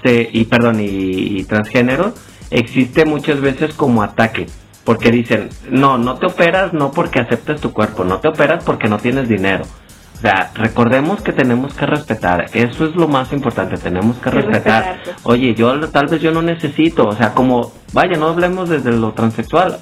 [0.02, 0.84] se, y perdón, y,
[1.38, 2.12] y transgénero,
[2.50, 4.46] existe muchas veces como ataque.
[4.84, 8.88] Porque dicen, no, no te operas no porque aceptes tu cuerpo, no te operas porque
[8.88, 9.64] no tienes dinero.
[10.16, 14.36] O sea, recordemos que tenemos que respetar, eso es lo más importante, tenemos que Que
[14.42, 14.84] respetar.
[14.84, 15.16] respetar, pues.
[15.24, 19.12] Oye, yo tal vez yo no necesito, o sea, como, vaya, no hablemos desde lo
[19.12, 19.78] transexual.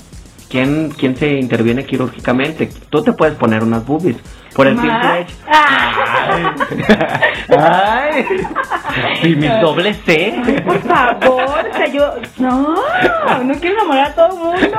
[0.52, 2.68] ¿Quién, ¿Quién se interviene quirúrgicamente?
[2.90, 4.18] Tú te puedes poner unas boobies.
[4.54, 5.34] Por el simple hecho.
[5.48, 6.54] Ah.
[8.12, 8.26] Ay.
[9.22, 10.42] Y mi doble C.
[10.44, 12.74] Ay, por favor, o sea, yo, no,
[13.44, 14.78] no quiero enamorar a todo el mundo.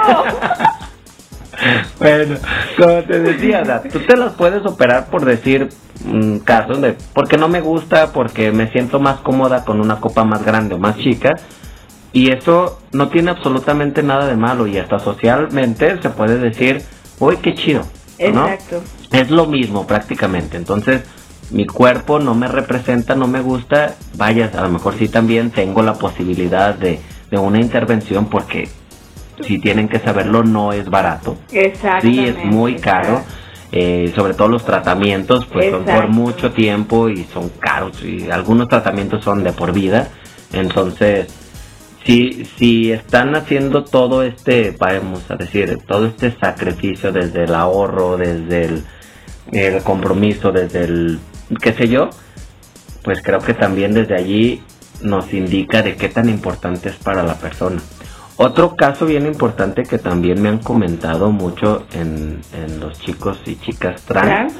[1.97, 2.35] Bueno,
[2.77, 5.69] como te decía, o sea, tú te las puedes operar por decir
[6.05, 10.23] mm, casos de porque no me gusta, porque me siento más cómoda con una copa
[10.23, 11.35] más grande o más chica.
[12.13, 16.81] Y eso no tiene absolutamente nada de malo y hasta socialmente se puede decir,
[17.19, 17.81] uy, qué chido.
[18.31, 18.47] ¿no?
[18.47, 18.83] Exacto.
[19.11, 20.55] Es lo mismo prácticamente.
[20.57, 21.01] Entonces,
[21.49, 23.95] mi cuerpo no me representa, no me gusta.
[24.15, 26.99] Vaya, a lo mejor sí también tengo la posibilidad de,
[27.31, 28.69] de una intervención porque
[29.41, 31.37] si tienen que saberlo, no es barato.
[31.51, 32.07] Exacto.
[32.07, 33.21] Sí, es muy caro.
[33.71, 38.03] eh, sobre todo los tratamientos, pues son por mucho tiempo y son caros.
[38.03, 40.09] Y algunos tratamientos son de por vida.
[40.53, 41.27] Entonces,
[42.05, 48.17] si, si están haciendo todo este, vamos a decir, todo este sacrificio desde el ahorro,
[48.17, 48.83] desde el,
[49.51, 51.19] el compromiso, desde el,
[51.61, 52.09] qué sé yo,
[53.03, 54.61] pues creo que también desde allí
[55.01, 57.81] nos indica de qué tan importante es para la persona.
[58.35, 63.57] Otro caso bien importante que también me han comentado mucho en, en los chicos y
[63.57, 64.53] chicas trans, Trans.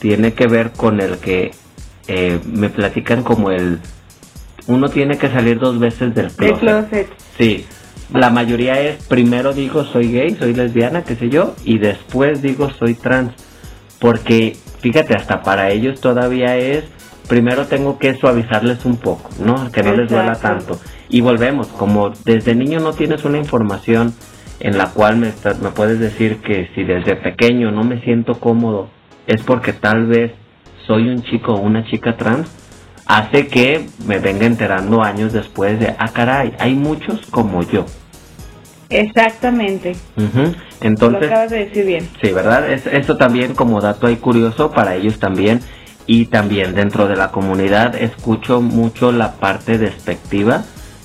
[0.00, 1.52] tiene que ver con el que
[2.08, 3.78] eh, me platican como el
[4.70, 6.58] uno tiene que salir dos veces del De closet.
[6.60, 7.08] closet.
[7.38, 7.66] Sí,
[8.12, 12.70] la mayoría es primero digo soy gay, soy lesbiana, qué sé yo, y después digo
[12.78, 13.32] soy trans.
[13.98, 16.84] Porque fíjate, hasta para ellos todavía es
[17.28, 19.70] primero tengo que suavizarles un poco, ¿no?
[19.70, 20.78] Que no les duela tanto.
[21.08, 24.14] Y volvemos, como desde niño no tienes una información
[24.60, 28.38] en la cual me, estás- me puedes decir que si desde pequeño no me siento
[28.40, 28.88] cómodo,
[29.26, 30.32] es porque tal vez
[30.86, 32.48] soy un chico o una chica trans,
[33.10, 37.84] hace que me venga enterando años después de, ah, caray, hay muchos como yo.
[38.88, 39.96] Exactamente.
[40.16, 42.08] Lo Entonces, acabas de decir bien.
[42.22, 42.70] sí, ¿verdad?
[42.70, 45.60] Es, eso también como dato ahí curioso para ellos también.
[46.06, 50.62] Y también dentro de la comunidad escucho mucho la parte despectiva.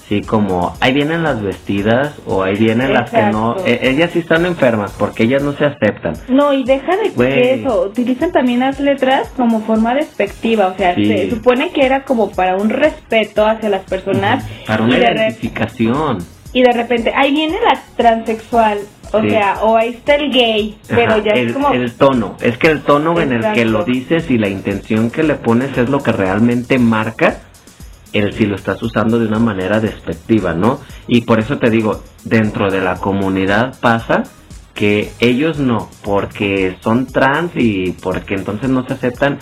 [0.07, 3.55] Sí, como ahí vienen las vestidas o ahí vienen las que no.
[3.65, 6.13] E- ellas sí están enfermas porque ellas no se aceptan.
[6.27, 7.33] No, y deja de Güey.
[7.33, 11.05] que eso, utilizan también las letras como forma despectiva, o sea, Sí.
[11.07, 16.19] se supone que era como para un respeto hacia las personas Para una identificación.
[16.53, 18.77] y de repente, ahí viene la transexual,
[19.11, 19.29] o Sí.
[19.31, 21.69] sea, o ahí está el gay, pero Ajá, ya el, es como...
[21.73, 25.23] el tono, es que el tono en el que lo dices y la intención que
[25.23, 27.37] le pones es lo que realmente marca
[28.15, 30.79] el si lo estás usando de una manera despectiva, ¿no?
[31.07, 34.23] Y por eso te digo, dentro de la comunidad pasa
[34.73, 39.39] que ellos no, porque son trans y porque entonces no se aceptan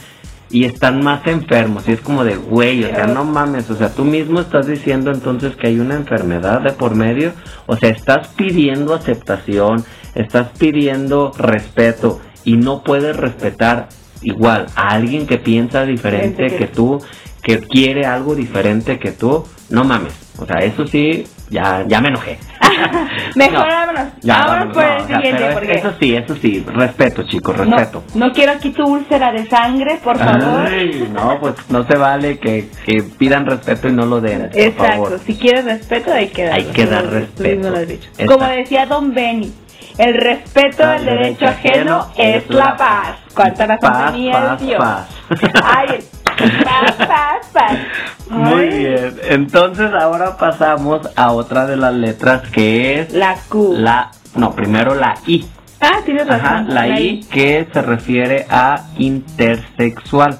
[0.50, 1.88] y están más enfermos.
[1.88, 5.12] Y es como de, güey, o sea, no mames, o sea, tú mismo estás diciendo
[5.12, 7.34] entonces que hay una enfermedad de por medio.
[7.66, 13.90] O sea, estás pidiendo aceptación, estás pidiendo respeto y no puedes respetar
[14.22, 17.02] igual a alguien que piensa diferente que- tú,
[17.44, 19.46] que quiere algo diferente que tú.
[19.70, 22.38] No mames, o sea, eso sí, ya, ya me enojé.
[23.36, 23.66] Mejor No.
[23.68, 24.08] vámonos.
[24.22, 27.58] Ya, vámonos por no, el o sea, siguiente, porque Eso sí, eso sí, respeto, chicos,
[27.58, 28.04] respeto.
[28.14, 30.68] no quiero aquí tu úlcera de sangre, por favor.
[30.68, 34.50] Ay, no, pues no se vale que, que pidan respeto y no lo den.
[34.50, 35.20] por Exacto, favor.
[35.26, 36.56] si quieres respeto hay que darlo.
[36.68, 37.70] Hay que dar respeto.
[38.28, 39.52] Como decía Don Benny,
[39.98, 43.18] el respeto al derecho ajeno es la paz.
[43.34, 44.78] ¿Cuánta razón Paz, tenía paz, el tío?
[44.78, 45.08] paz.
[45.64, 46.00] Ay,
[47.08, 47.78] paz, paz.
[48.30, 49.20] Muy bien.
[49.24, 53.76] Entonces ahora pasamos a otra de las letras que es La Q.
[53.78, 55.46] la, no, primero la I.
[55.82, 56.46] Ah, tienes razón.
[56.46, 60.40] Ajá, la I que se refiere a intersexual.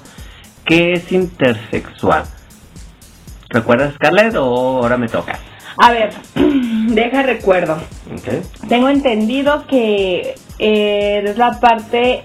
[0.64, 2.24] ¿Qué es intersexual?
[3.50, 5.38] ¿Recuerdas Scarlett o ahora me toca?
[5.76, 7.74] A ver, deja recuerdo.
[8.12, 8.68] Ok.
[8.68, 12.24] Tengo entendido que eh, es la parte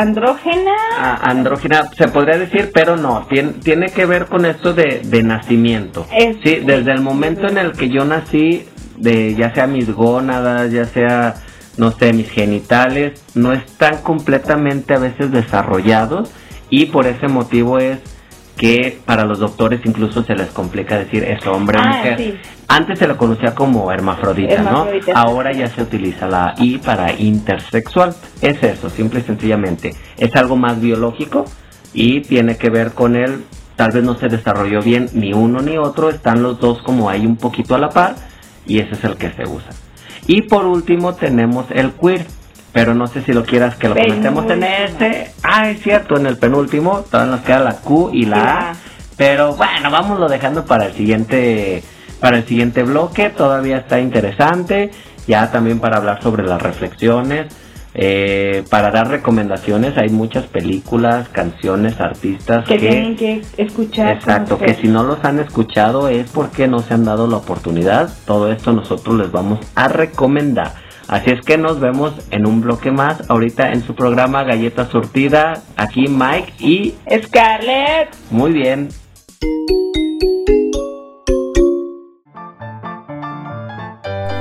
[0.00, 0.72] andrógena.
[0.98, 5.22] Ah, andrógina se podría decir, pero no, tiene, tiene que ver con esto de, de
[5.22, 6.06] nacimiento.
[6.14, 8.66] Es- sí, desde el momento en el que yo nací,
[8.96, 11.34] de ya sea mis gónadas, ya sea,
[11.76, 16.30] no sé, mis genitales, no están completamente a veces desarrollados
[16.70, 17.98] y por ese motivo es
[18.56, 22.16] que para los doctores incluso se les complica decir es hombre o Ah, mujer.
[22.18, 22.34] sí.
[22.68, 25.12] Antes se lo conocía como hermafrodita, Hermafrodita.
[25.12, 25.18] ¿no?
[25.18, 28.14] Ahora ya se utiliza la I para intersexual.
[28.40, 29.94] Es eso, simple y sencillamente.
[30.16, 31.44] Es algo más biológico
[31.94, 33.44] y tiene que ver con él.
[33.76, 37.26] Tal vez no se desarrolló bien ni uno ni otro, están los dos como ahí
[37.26, 38.16] un poquito a la par
[38.66, 39.70] y ese es el que se usa.
[40.26, 42.26] Y por último tenemos el queer,
[42.72, 45.30] pero no sé si lo quieras que lo comentemos en este.
[45.42, 48.42] Ah, es cierto, en el penúltimo todavía nos queda la Q y la Y la
[48.42, 48.70] A.
[48.70, 48.74] A.
[49.16, 51.82] Pero bueno, vámonos dejando para el siguiente
[52.20, 53.30] para el siguiente bloque.
[53.30, 54.90] Todavía está interesante.
[55.26, 57.46] Ya también para hablar sobre las reflexiones.
[57.98, 59.96] eh, para dar recomendaciones.
[59.96, 64.16] Hay muchas películas, canciones, artistas que tienen que escuchar.
[64.16, 68.10] Exacto, que si no los han escuchado es porque no se han dado la oportunidad.
[68.26, 70.74] Todo esto nosotros les vamos a recomendar.
[71.08, 75.62] Así es que nos vemos en un bloque más ahorita en su programa Galleta Surtida.
[75.76, 78.10] Aquí Mike y Scarlett.
[78.30, 78.88] muy bien.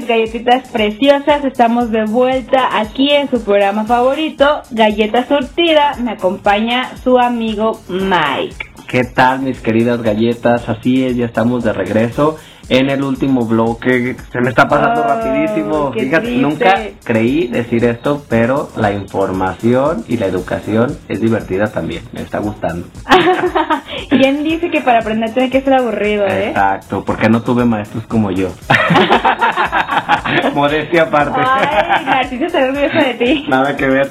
[0.00, 1.44] Mis galletitas preciosas.
[1.44, 5.94] Estamos de vuelta aquí en su programa favorito, Galleta Surtida.
[6.02, 8.56] Me acompaña su amigo Mike.
[8.88, 10.68] ¿Qué tal mis queridas galletas?
[10.68, 12.38] Así es, ya estamos de regreso
[12.70, 14.16] en el último bloque.
[14.32, 15.92] Se me está pasando Oh, rapidísimo.
[15.92, 16.40] Fíjate, triste.
[16.42, 16.74] nunca
[17.04, 22.02] creí decir esto, pero la información y la educación es divertida también.
[22.12, 22.86] Me está gustando.
[24.08, 26.48] ¿Quién dice que para aprender tiene que ser aburrido, eh?
[26.48, 28.48] Exacto, porque no tuve maestros como yo.
[30.54, 31.40] Modestia aparte.
[31.44, 33.44] Ay, Narciso está orgulloso de ti.
[33.48, 34.10] Nada que ver.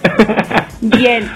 [0.82, 1.30] Bien.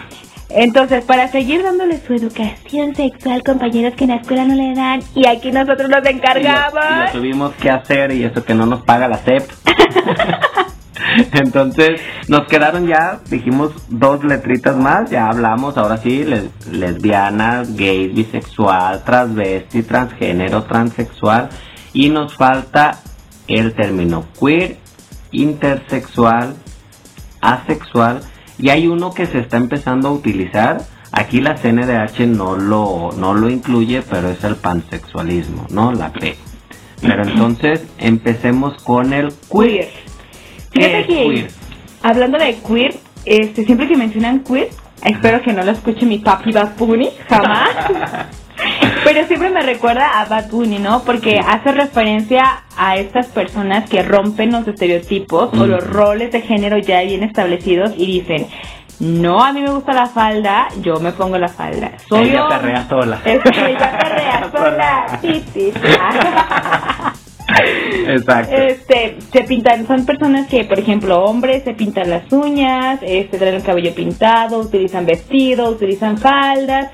[0.55, 5.01] Entonces, para seguir dándole su educación sexual, compañeros que en la escuela no le dan,
[5.15, 7.11] y aquí nosotros nos Y lo, y lo encargamos.
[7.11, 9.49] tuvimos que hacer y eso que no nos paga la CEP.
[11.33, 18.07] Entonces nos quedaron ya, dijimos dos letritas más, ya hablamos ahora sí, les- lesbianas, gay,
[18.07, 21.49] bisexual, transvesti, transgénero, transexual
[21.93, 22.99] y nos falta
[23.47, 24.77] el término queer,
[25.31, 26.55] intersexual,
[27.41, 28.21] asexual
[28.57, 30.81] y hay uno que se está empezando a utilizar.
[31.11, 35.91] Aquí la CNDH no lo, no lo incluye, pero es el pansexualismo, ¿no?
[35.91, 36.35] La P.
[37.01, 39.89] Pero entonces empecemos con el queer.
[40.71, 41.51] ¿Qué Fíjate es que, queer?
[42.01, 44.69] hablando de queer, este, siempre que mencionan queer,
[45.03, 47.69] espero que no lo escuche mi papi Bad Bunny, jamás.
[49.03, 51.03] Pero siempre me recuerda a Bad Bunny, ¿no?
[51.03, 55.69] Porque hace referencia a estas personas que rompen los estereotipos o Mm.
[55.69, 58.47] los roles de género ya bien establecidos y dicen,
[58.99, 61.91] no, a mí me gusta la falda, yo me pongo la falda.
[62.07, 63.19] Soy Ella hom- perrea sola.
[63.25, 65.19] Es que ella perrea sola.
[68.07, 68.55] Exacto.
[68.55, 73.55] Este, se pintan, son personas que, por ejemplo, hombres se pintan las uñas, este, traen
[73.55, 76.89] el cabello pintado, utilizan vestidos, utilizan faldas,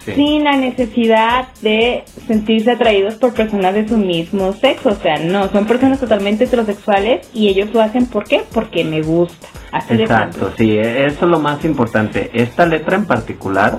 [0.00, 0.12] Sí.
[0.12, 4.88] sin la necesidad de sentirse atraídos por personas de su mismo sexo.
[4.88, 8.42] O sea, no, son personas totalmente heterosexuales y ellos lo hacen, ¿por qué?
[8.52, 9.46] Porque me gusta.
[9.70, 12.30] Así Exacto, sí, eso es lo más importante.
[12.34, 13.78] Esta letra en particular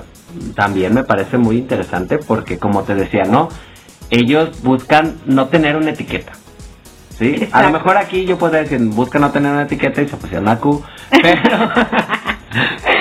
[0.54, 3.48] también me parece muy interesante porque, como te decía, ¿no?
[4.10, 6.32] Ellos buscan no tener una etiqueta.
[7.18, 7.48] ¿Sí?
[7.52, 10.46] A lo mejor aquí yo podría decir, busca no tener una etiqueta y se pusieron
[10.46, 11.70] la Q, pero,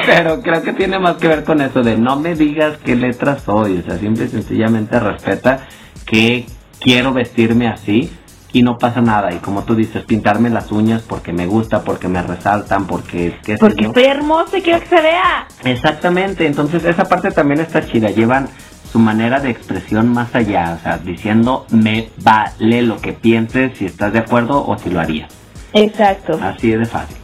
[0.05, 3.39] pero creo que tiene más que ver con eso de no me digas qué letra
[3.39, 5.67] soy, o sea, simple y sencillamente respeta
[6.05, 6.47] que
[6.81, 8.11] quiero vestirme así
[8.51, 9.33] y no pasa nada.
[9.33, 13.37] Y como tú dices, pintarme las uñas porque me gusta, porque me resaltan, porque...
[13.43, 15.47] qué Porque estoy hermosa y quiero que se vea.
[15.63, 18.49] Exactamente, entonces esa parte también está chida, llevan
[18.91, 23.85] su manera de expresión más allá, o sea, diciendo me vale lo que pienses, si
[23.85, 25.29] estás de acuerdo o si lo harías.
[25.73, 26.39] Exacto.
[26.41, 27.17] Así es de fácil.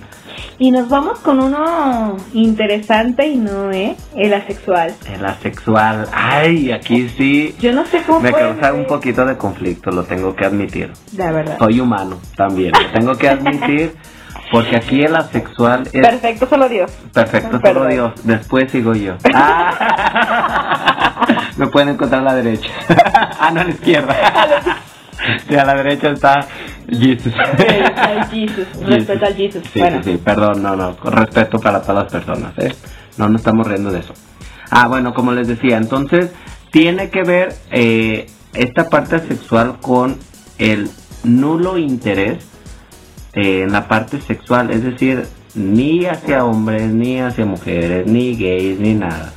[0.58, 3.96] Y nos vamos con uno interesante y no, ¿eh?
[4.16, 4.94] El asexual.
[5.14, 9.92] El asexual, ay, aquí sí Yo no sé cómo me causa un poquito de conflicto,
[9.92, 10.94] lo tengo que admitir.
[11.18, 11.58] La verdad.
[11.58, 13.96] Soy humano también, lo tengo que admitir,
[14.50, 16.90] porque aquí el asexual es Perfecto, solo Dios.
[17.14, 17.88] perfecto, solo.
[17.88, 19.16] Dios, después sigo yo.
[19.34, 20.95] Ah,
[21.58, 22.70] me pueden encontrar a la derecha.
[23.40, 24.16] ah, no, a la izquierda.
[25.48, 26.46] Sí, a la derecha está
[26.90, 27.34] Jesus.
[28.30, 28.68] Jesus.
[28.86, 29.64] Respeto al Jesus.
[29.74, 30.04] Sí, bueno.
[30.04, 32.76] sí, sí, perdón, no, no, respeto para todas las personas, ¿eh?
[33.18, 34.14] No, no estamos riendo de eso.
[34.70, 36.32] Ah, bueno, como les decía, entonces
[36.72, 40.18] tiene que ver eh, esta parte sexual con
[40.58, 40.90] el
[41.24, 42.46] nulo interés
[43.34, 45.26] eh, en la parte sexual, es decir,
[45.56, 49.32] ni hacia hombres, ni hacia mujeres, ni gays, ni nada.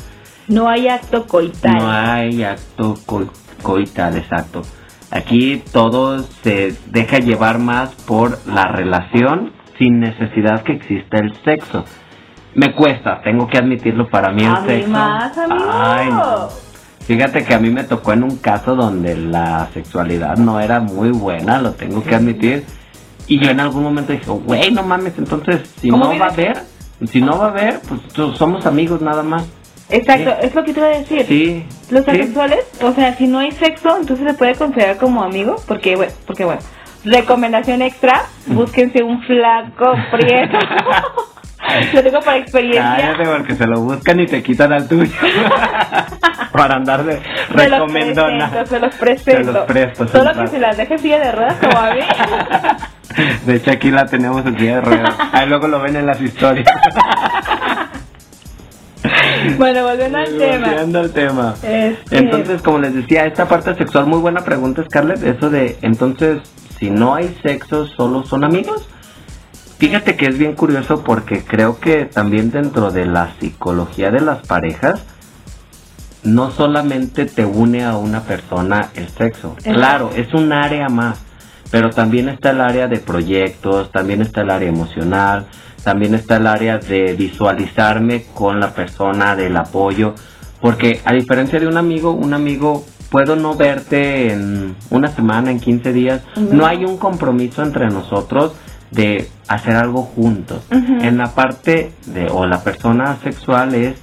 [0.49, 1.77] No hay acto coital.
[1.79, 3.31] No hay acto co-
[3.63, 4.63] coital, exacto.
[5.11, 11.85] Aquí todo se deja llevar más por la relación sin necesidad que exista el sexo.
[12.55, 14.91] Me cuesta, tengo que admitirlo para mí el A mí sexo.
[14.91, 15.65] más, amigo.
[15.71, 16.49] Ay, no.
[17.07, 21.11] Fíjate que a mí me tocó en un caso donde la sexualidad no era muy
[21.11, 22.65] buena, lo tengo que admitir.
[23.27, 26.31] Y yo en algún momento dije, güey, no mames, entonces si ¿Cómo no va a
[26.31, 26.59] haber,
[27.11, 28.01] si no va a haber, pues
[28.37, 29.45] somos amigos nada más.
[29.91, 31.25] Exacto, es lo que te iba a decir.
[31.27, 31.67] Sí.
[31.91, 32.11] Los sí.
[32.11, 36.13] asexuales, o sea, si no hay sexo, entonces se puede considerar como amigo, porque bueno,
[36.27, 36.61] porque bueno,
[37.05, 40.59] recomendación extra, búsquense un flaco prieto.
[41.93, 42.97] Lo digo por experiencia.
[42.97, 45.13] Cállate porque se lo buscan y te quitan al tuyo.
[46.53, 47.21] Para andar de
[47.51, 48.65] recomendona.
[48.65, 49.45] se los presento.
[49.45, 52.01] Se los presto, Solo que se las deje silla de ruedas como a mí.
[53.47, 55.15] De hecho aquí la tenemos en silla de ruedas.
[55.33, 56.69] Ahí luego lo ven en las historias.
[59.59, 60.67] bueno, volviendo al tema.
[60.69, 61.55] Volviendo al tema.
[61.63, 65.23] Este, Entonces, como les decía, esta parte sexual, muy buena pregunta, Scarlett.
[65.23, 66.41] Eso de, entonces,
[66.79, 68.89] si no hay sexo, solo son amigos.
[69.79, 74.47] Fíjate que es bien curioso porque creo que también dentro de la psicología de las
[74.47, 75.05] parejas,
[76.25, 79.55] no solamente te une a una persona el sexo.
[79.59, 79.79] Exacto.
[79.79, 81.21] Claro, es un área más,
[81.71, 85.47] pero también está el área de proyectos, también está el área emocional,
[85.83, 90.15] también está el área de visualizarme con la persona, del apoyo,
[90.61, 95.61] porque a diferencia de un amigo, un amigo puedo no verte en una semana, en
[95.61, 98.55] 15 días, no hay un compromiso entre nosotros
[98.91, 100.63] de hacer algo juntos.
[100.71, 103.97] En la parte de o la persona sexual es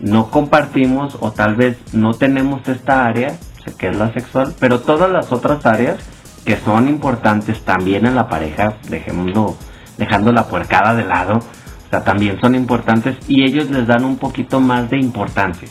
[0.00, 3.34] no compartimos o tal vez no tenemos esta área
[3.72, 5.98] que es la sexual, pero todas las otras áreas
[6.44, 9.56] que son importantes también en la pareja, dejémoslo,
[9.96, 14.16] dejando la puercada de lado, o sea, también son importantes y ellos les dan un
[14.16, 15.68] poquito más de importancia,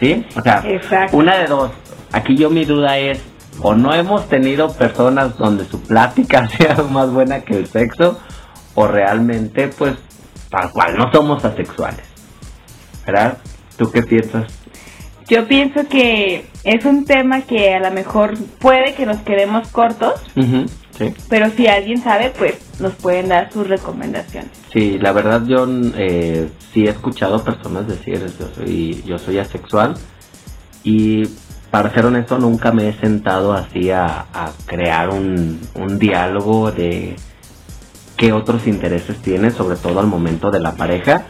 [0.00, 0.24] ¿sí?
[0.36, 1.16] O sea, Exacto.
[1.16, 1.70] una de dos.
[2.12, 3.22] Aquí yo mi duda es,
[3.60, 8.18] o no hemos tenido personas donde su plática sido más buena que el sexo,
[8.74, 9.94] o realmente, pues,
[10.50, 12.06] tal cual, no somos asexuales.
[13.04, 13.38] ¿Verdad?
[13.76, 14.46] ¿Tú qué piensas?
[15.28, 20.14] Yo pienso que es un tema que a lo mejor puede que nos quedemos cortos,
[20.98, 21.14] Sí.
[21.28, 24.50] pero si alguien sabe, pues nos pueden dar sus recomendaciones.
[24.72, 29.94] Sí, la verdad yo eh, sí he escuchado personas decir yo soy, yo soy asexual
[30.82, 31.28] y
[31.70, 37.14] para ser honesto nunca me he sentado así a, a crear un, un diálogo de
[38.16, 41.24] qué otros intereses tiene, sobre todo al momento de la pareja.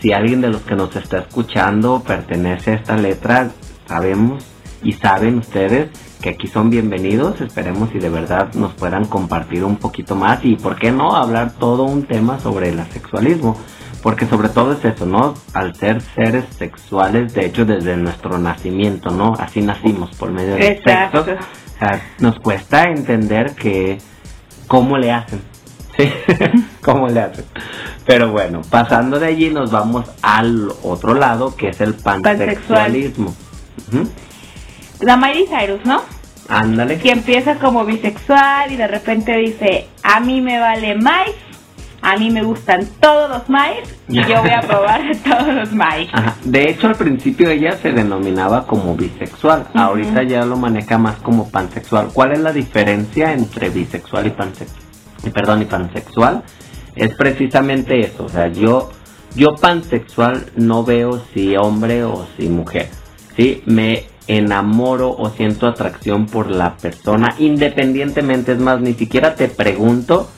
[0.00, 3.50] Si alguien de los que nos está escuchando pertenece a esta letra,
[3.88, 4.44] sabemos
[4.82, 5.88] y saben ustedes
[6.20, 7.40] que aquí son bienvenidos.
[7.40, 11.52] Esperemos y de verdad nos puedan compartir un poquito más y, ¿por qué no?, hablar
[11.58, 13.56] todo un tema sobre el asexualismo.
[14.02, 15.34] Porque sobre todo es eso, ¿no?
[15.54, 19.34] Al ser seres sexuales, de hecho, desde nuestro nacimiento, ¿no?
[19.38, 21.24] Así nacimos por medio del Exacto.
[21.24, 21.44] sexo.
[21.74, 23.98] O sea, nos cuesta entender que
[24.68, 25.40] cómo le hacen.
[25.96, 26.08] Sí,
[26.80, 27.44] cómo le hacen.
[28.06, 33.34] Pero bueno, pasando de allí nos vamos al otro lado, que es el pansexualismo.
[33.92, 34.00] La
[35.00, 36.02] Miley Cyrus, ¿no?
[36.48, 36.98] Ándale.
[36.98, 41.28] Que empieza como bisexual y de repente dice, a mí me vale más,
[42.00, 46.08] a mí me gustan todos los mais y yo voy a probar todos los mais.
[46.12, 46.36] Ajá.
[46.44, 49.66] De hecho, al principio ella se denominaba como bisexual.
[49.74, 52.08] Ahorita ya lo maneja más como pansexual.
[52.12, 54.82] ¿Cuál es la diferencia entre bisexual y pansexual?
[55.34, 56.42] Perdón, y pansexual.
[56.94, 58.24] Es precisamente eso.
[58.24, 58.90] O sea, yo,
[59.34, 62.88] yo pansexual no veo si hombre o si mujer.
[63.36, 68.52] Sí, me enamoro o siento atracción por la persona independientemente.
[68.52, 70.30] Es más, ni siquiera te pregunto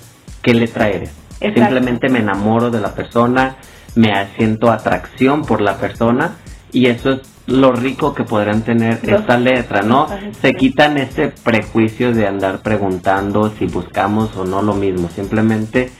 [0.42, 1.10] qué letra eres.
[1.40, 1.60] Exacto.
[1.60, 3.56] Simplemente me enamoro de la persona,
[3.96, 6.36] me siento atracción por la persona
[6.72, 10.06] y eso es lo rico que podrán tener Los- esta letra, ¿no?
[10.40, 15.08] Se quitan ese prejuicio de andar preguntando si buscamos o no lo mismo.
[15.08, 15.90] Simplemente,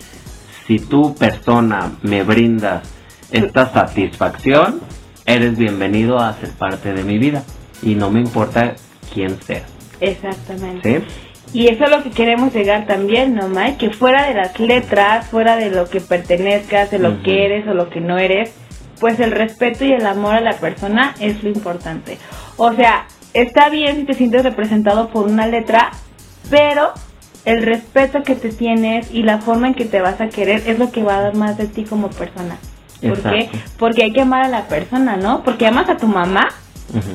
[0.67, 2.85] si tú persona me brindas
[3.33, 4.81] esta satisfacción,
[5.27, 7.43] eres bienvenido a ser parte de mi vida
[7.83, 8.75] y no me importa
[9.13, 9.65] quién sea,
[10.01, 11.01] Exactamente.
[11.01, 11.07] ¿sí?
[11.53, 13.77] Y eso es lo que queremos llegar también, ¿no, Mike?
[13.79, 17.75] Que fuera de las letras, fuera de lo que pertenezcas, de lo que eres o
[17.75, 18.53] lo que no eres,
[19.01, 22.19] pues el respeto y el amor a la persona es lo importante.
[22.57, 25.91] O sea, está bien si te sientes representado por una letra,
[26.51, 26.93] pero
[27.45, 30.79] el respeto que te tienes y la forma en que te vas a querer es
[30.79, 32.59] lo que va a dar más de ti como persona.
[33.01, 33.39] ¿Por qué?
[33.41, 33.59] Exacto.
[33.79, 35.43] Porque hay que amar a la persona, ¿no?
[35.43, 36.49] Porque amas a tu mamá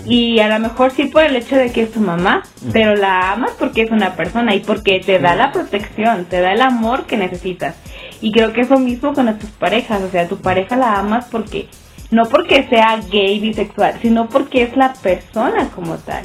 [0.06, 3.34] Y a lo mejor sí por el hecho de que es tu mamá, pero la
[3.34, 7.06] amas porque es una persona y porque te da la protección, te da el amor
[7.06, 7.76] que necesitas.
[8.22, 11.26] Y creo que es lo mismo con nuestras parejas, o sea, tu pareja la amas
[11.30, 11.68] porque
[12.12, 16.24] no porque sea gay, bisexual, sino porque es la persona como tal,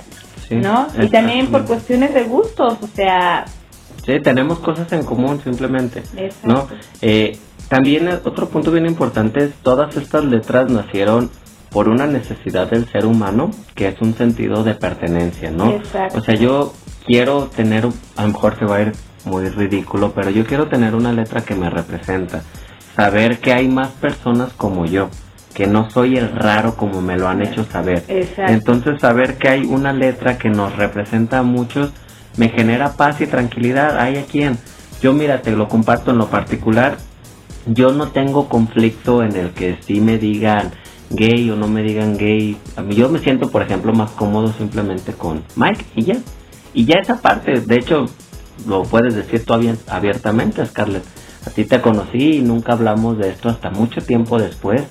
[0.48, 0.88] Sí, ¿no?
[1.00, 3.44] Y también por cuestiones de gustos, o sea,
[4.04, 6.48] Sí, tenemos cosas en común simplemente, Exacto.
[6.48, 6.68] ¿no?
[7.02, 7.38] Eh,
[7.68, 11.30] también otro punto bien importante es todas estas letras nacieron
[11.70, 15.70] por una necesidad del ser humano, que es un sentido de pertenencia, ¿no?
[15.70, 16.18] Exacto.
[16.18, 16.72] O sea, yo
[17.06, 18.92] quiero tener, a lo mejor se va a ir
[19.24, 22.42] muy ridículo, pero yo quiero tener una letra que me representa,
[22.96, 25.10] saber que hay más personas como yo,
[25.54, 28.04] que no soy el raro como me lo han hecho saber.
[28.08, 28.52] Exacto.
[28.52, 31.92] Entonces saber que hay una letra que nos representa a muchos
[32.36, 33.98] me genera paz y tranquilidad.
[33.98, 34.58] Hay a quien.
[35.02, 36.96] Yo mira, te lo comparto en lo particular.
[37.66, 40.70] Yo no tengo conflicto en el que sí me digan
[41.10, 42.56] gay o no me digan gay.
[42.76, 46.16] A mí yo me siento, por ejemplo, más cómodo simplemente con Mike y ya.
[46.72, 48.06] Y ya esa parte, de hecho,
[48.66, 51.04] lo puedes decir abier- abiertamente, Scarlett.
[51.46, 54.82] A ti te conocí y nunca hablamos de esto hasta mucho tiempo después.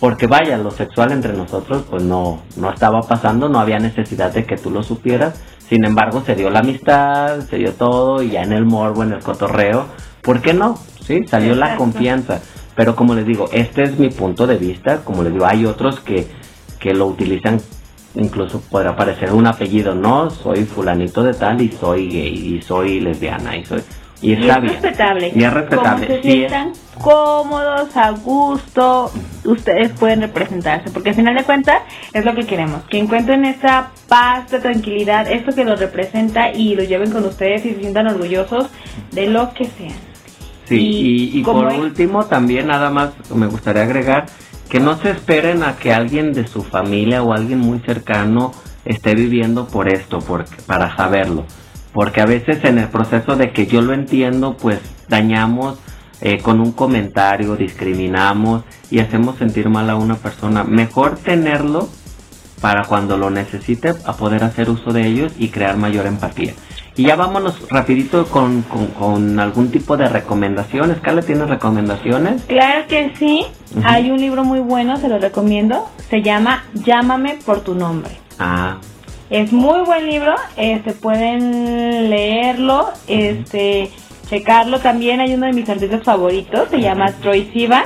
[0.00, 4.44] Porque vaya, lo sexual entre nosotros pues no, no estaba pasando, no había necesidad de
[4.44, 5.40] que tú lo supieras.
[5.68, 9.12] Sin embargo, se dio la amistad, se dio todo y ya en el morbo, en
[9.12, 9.86] el cotorreo,
[10.20, 10.76] ¿por qué no?
[11.06, 12.42] Sí, salió la confianza.
[12.74, 15.04] Pero como les digo, este es mi punto de vista.
[15.04, 16.26] Como les digo, hay otros que,
[16.80, 17.60] que lo utilizan,
[18.14, 23.00] incluso podrá parecer un apellido, no, soy fulanito de tal y soy gay y soy
[23.00, 23.82] lesbiana y soy...
[24.22, 25.32] Y y es respetable.
[25.34, 26.06] Y es respetable.
[26.06, 26.50] Como se sí es.
[26.50, 26.72] sientan
[27.02, 29.10] cómodos, a gusto,
[29.44, 33.90] ustedes pueden representarse, porque al final de cuentas es lo que queremos, que encuentren esa
[34.08, 38.06] paz, esa tranquilidad, esto que los representa y lo lleven con ustedes y se sientan
[38.06, 38.68] orgullosos
[39.12, 40.13] de lo que sean.
[40.68, 44.26] Sí, Y y, y como por es- último también nada más me gustaría agregar
[44.68, 48.52] que no se esperen a que alguien de su familia o alguien muy cercano
[48.84, 51.44] esté viviendo por esto, porque, para saberlo.
[51.92, 55.78] Porque a veces en el proceso de que yo lo entiendo, pues dañamos
[56.20, 60.64] eh, con un comentario, discriminamos y hacemos sentir mal a una persona.
[60.64, 61.88] Mejor tenerlo
[62.60, 66.54] para cuando lo necesite a poder hacer uso de ellos y crear mayor empatía.
[66.96, 70.98] Y ya vámonos rapidito con, con, con algún tipo de recomendaciones.
[71.00, 72.42] Carla, ¿tienes recomendaciones?
[72.44, 73.44] Claro que sí,
[73.84, 78.12] hay un libro muy bueno, se lo recomiendo, se llama Llámame por tu nombre.
[78.38, 78.76] Ah,
[79.30, 83.90] Es muy buen libro, este pueden leerlo, este
[84.28, 85.20] checarlo también.
[85.20, 87.84] Hay uno de mis artistas favoritos, se llama Troy Sivan.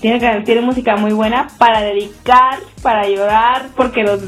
[0.00, 4.20] Tiene, tiene música muy buena para dedicar, para llorar, porque nos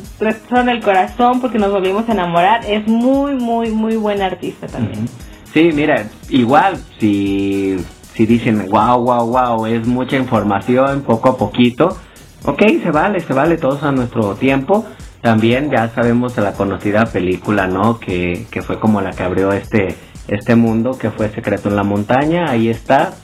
[0.48, 2.64] son el corazón, porque nos volvimos a enamorar.
[2.64, 5.04] Es muy, muy, muy buen artista también.
[5.04, 5.12] Ujú.
[5.52, 7.78] Sí, mira, igual si,
[8.14, 11.96] si dicen, wow, wow, wow, es mucha información, poco a poquito,
[12.44, 14.86] ok, se vale, se vale todos a nuestro tiempo.
[15.20, 17.98] También ya sabemos de la conocida película, ¿no?
[17.98, 19.96] Que, que fue como la que abrió este,
[20.28, 23.14] este mundo, que fue Secreto en la Montaña, ahí está,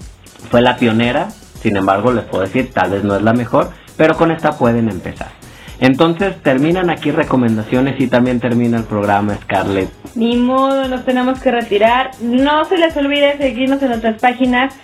[0.50, 1.28] fue la pionera,
[1.64, 4.90] sin embargo les puedo decir, tal vez no es la mejor, pero con esta pueden
[4.90, 5.28] empezar.
[5.80, 9.88] Entonces terminan aquí recomendaciones y también termina el programa Scarlett.
[10.14, 12.10] Ni modo, nos tenemos que retirar.
[12.20, 14.74] No se les olvide seguirnos en nuestras páginas,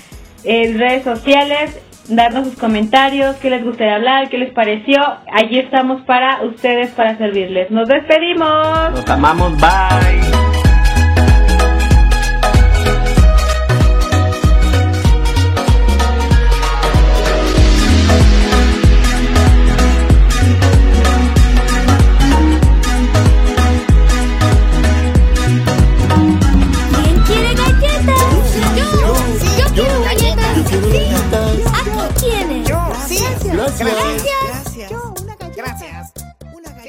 [0.43, 1.79] en redes sociales,
[2.09, 5.01] darnos sus comentarios, qué les gustaría hablar, qué les pareció.
[5.33, 7.71] Allí estamos para ustedes, para servirles.
[7.71, 8.93] Nos despedimos.
[8.93, 10.60] Los amamos, bye.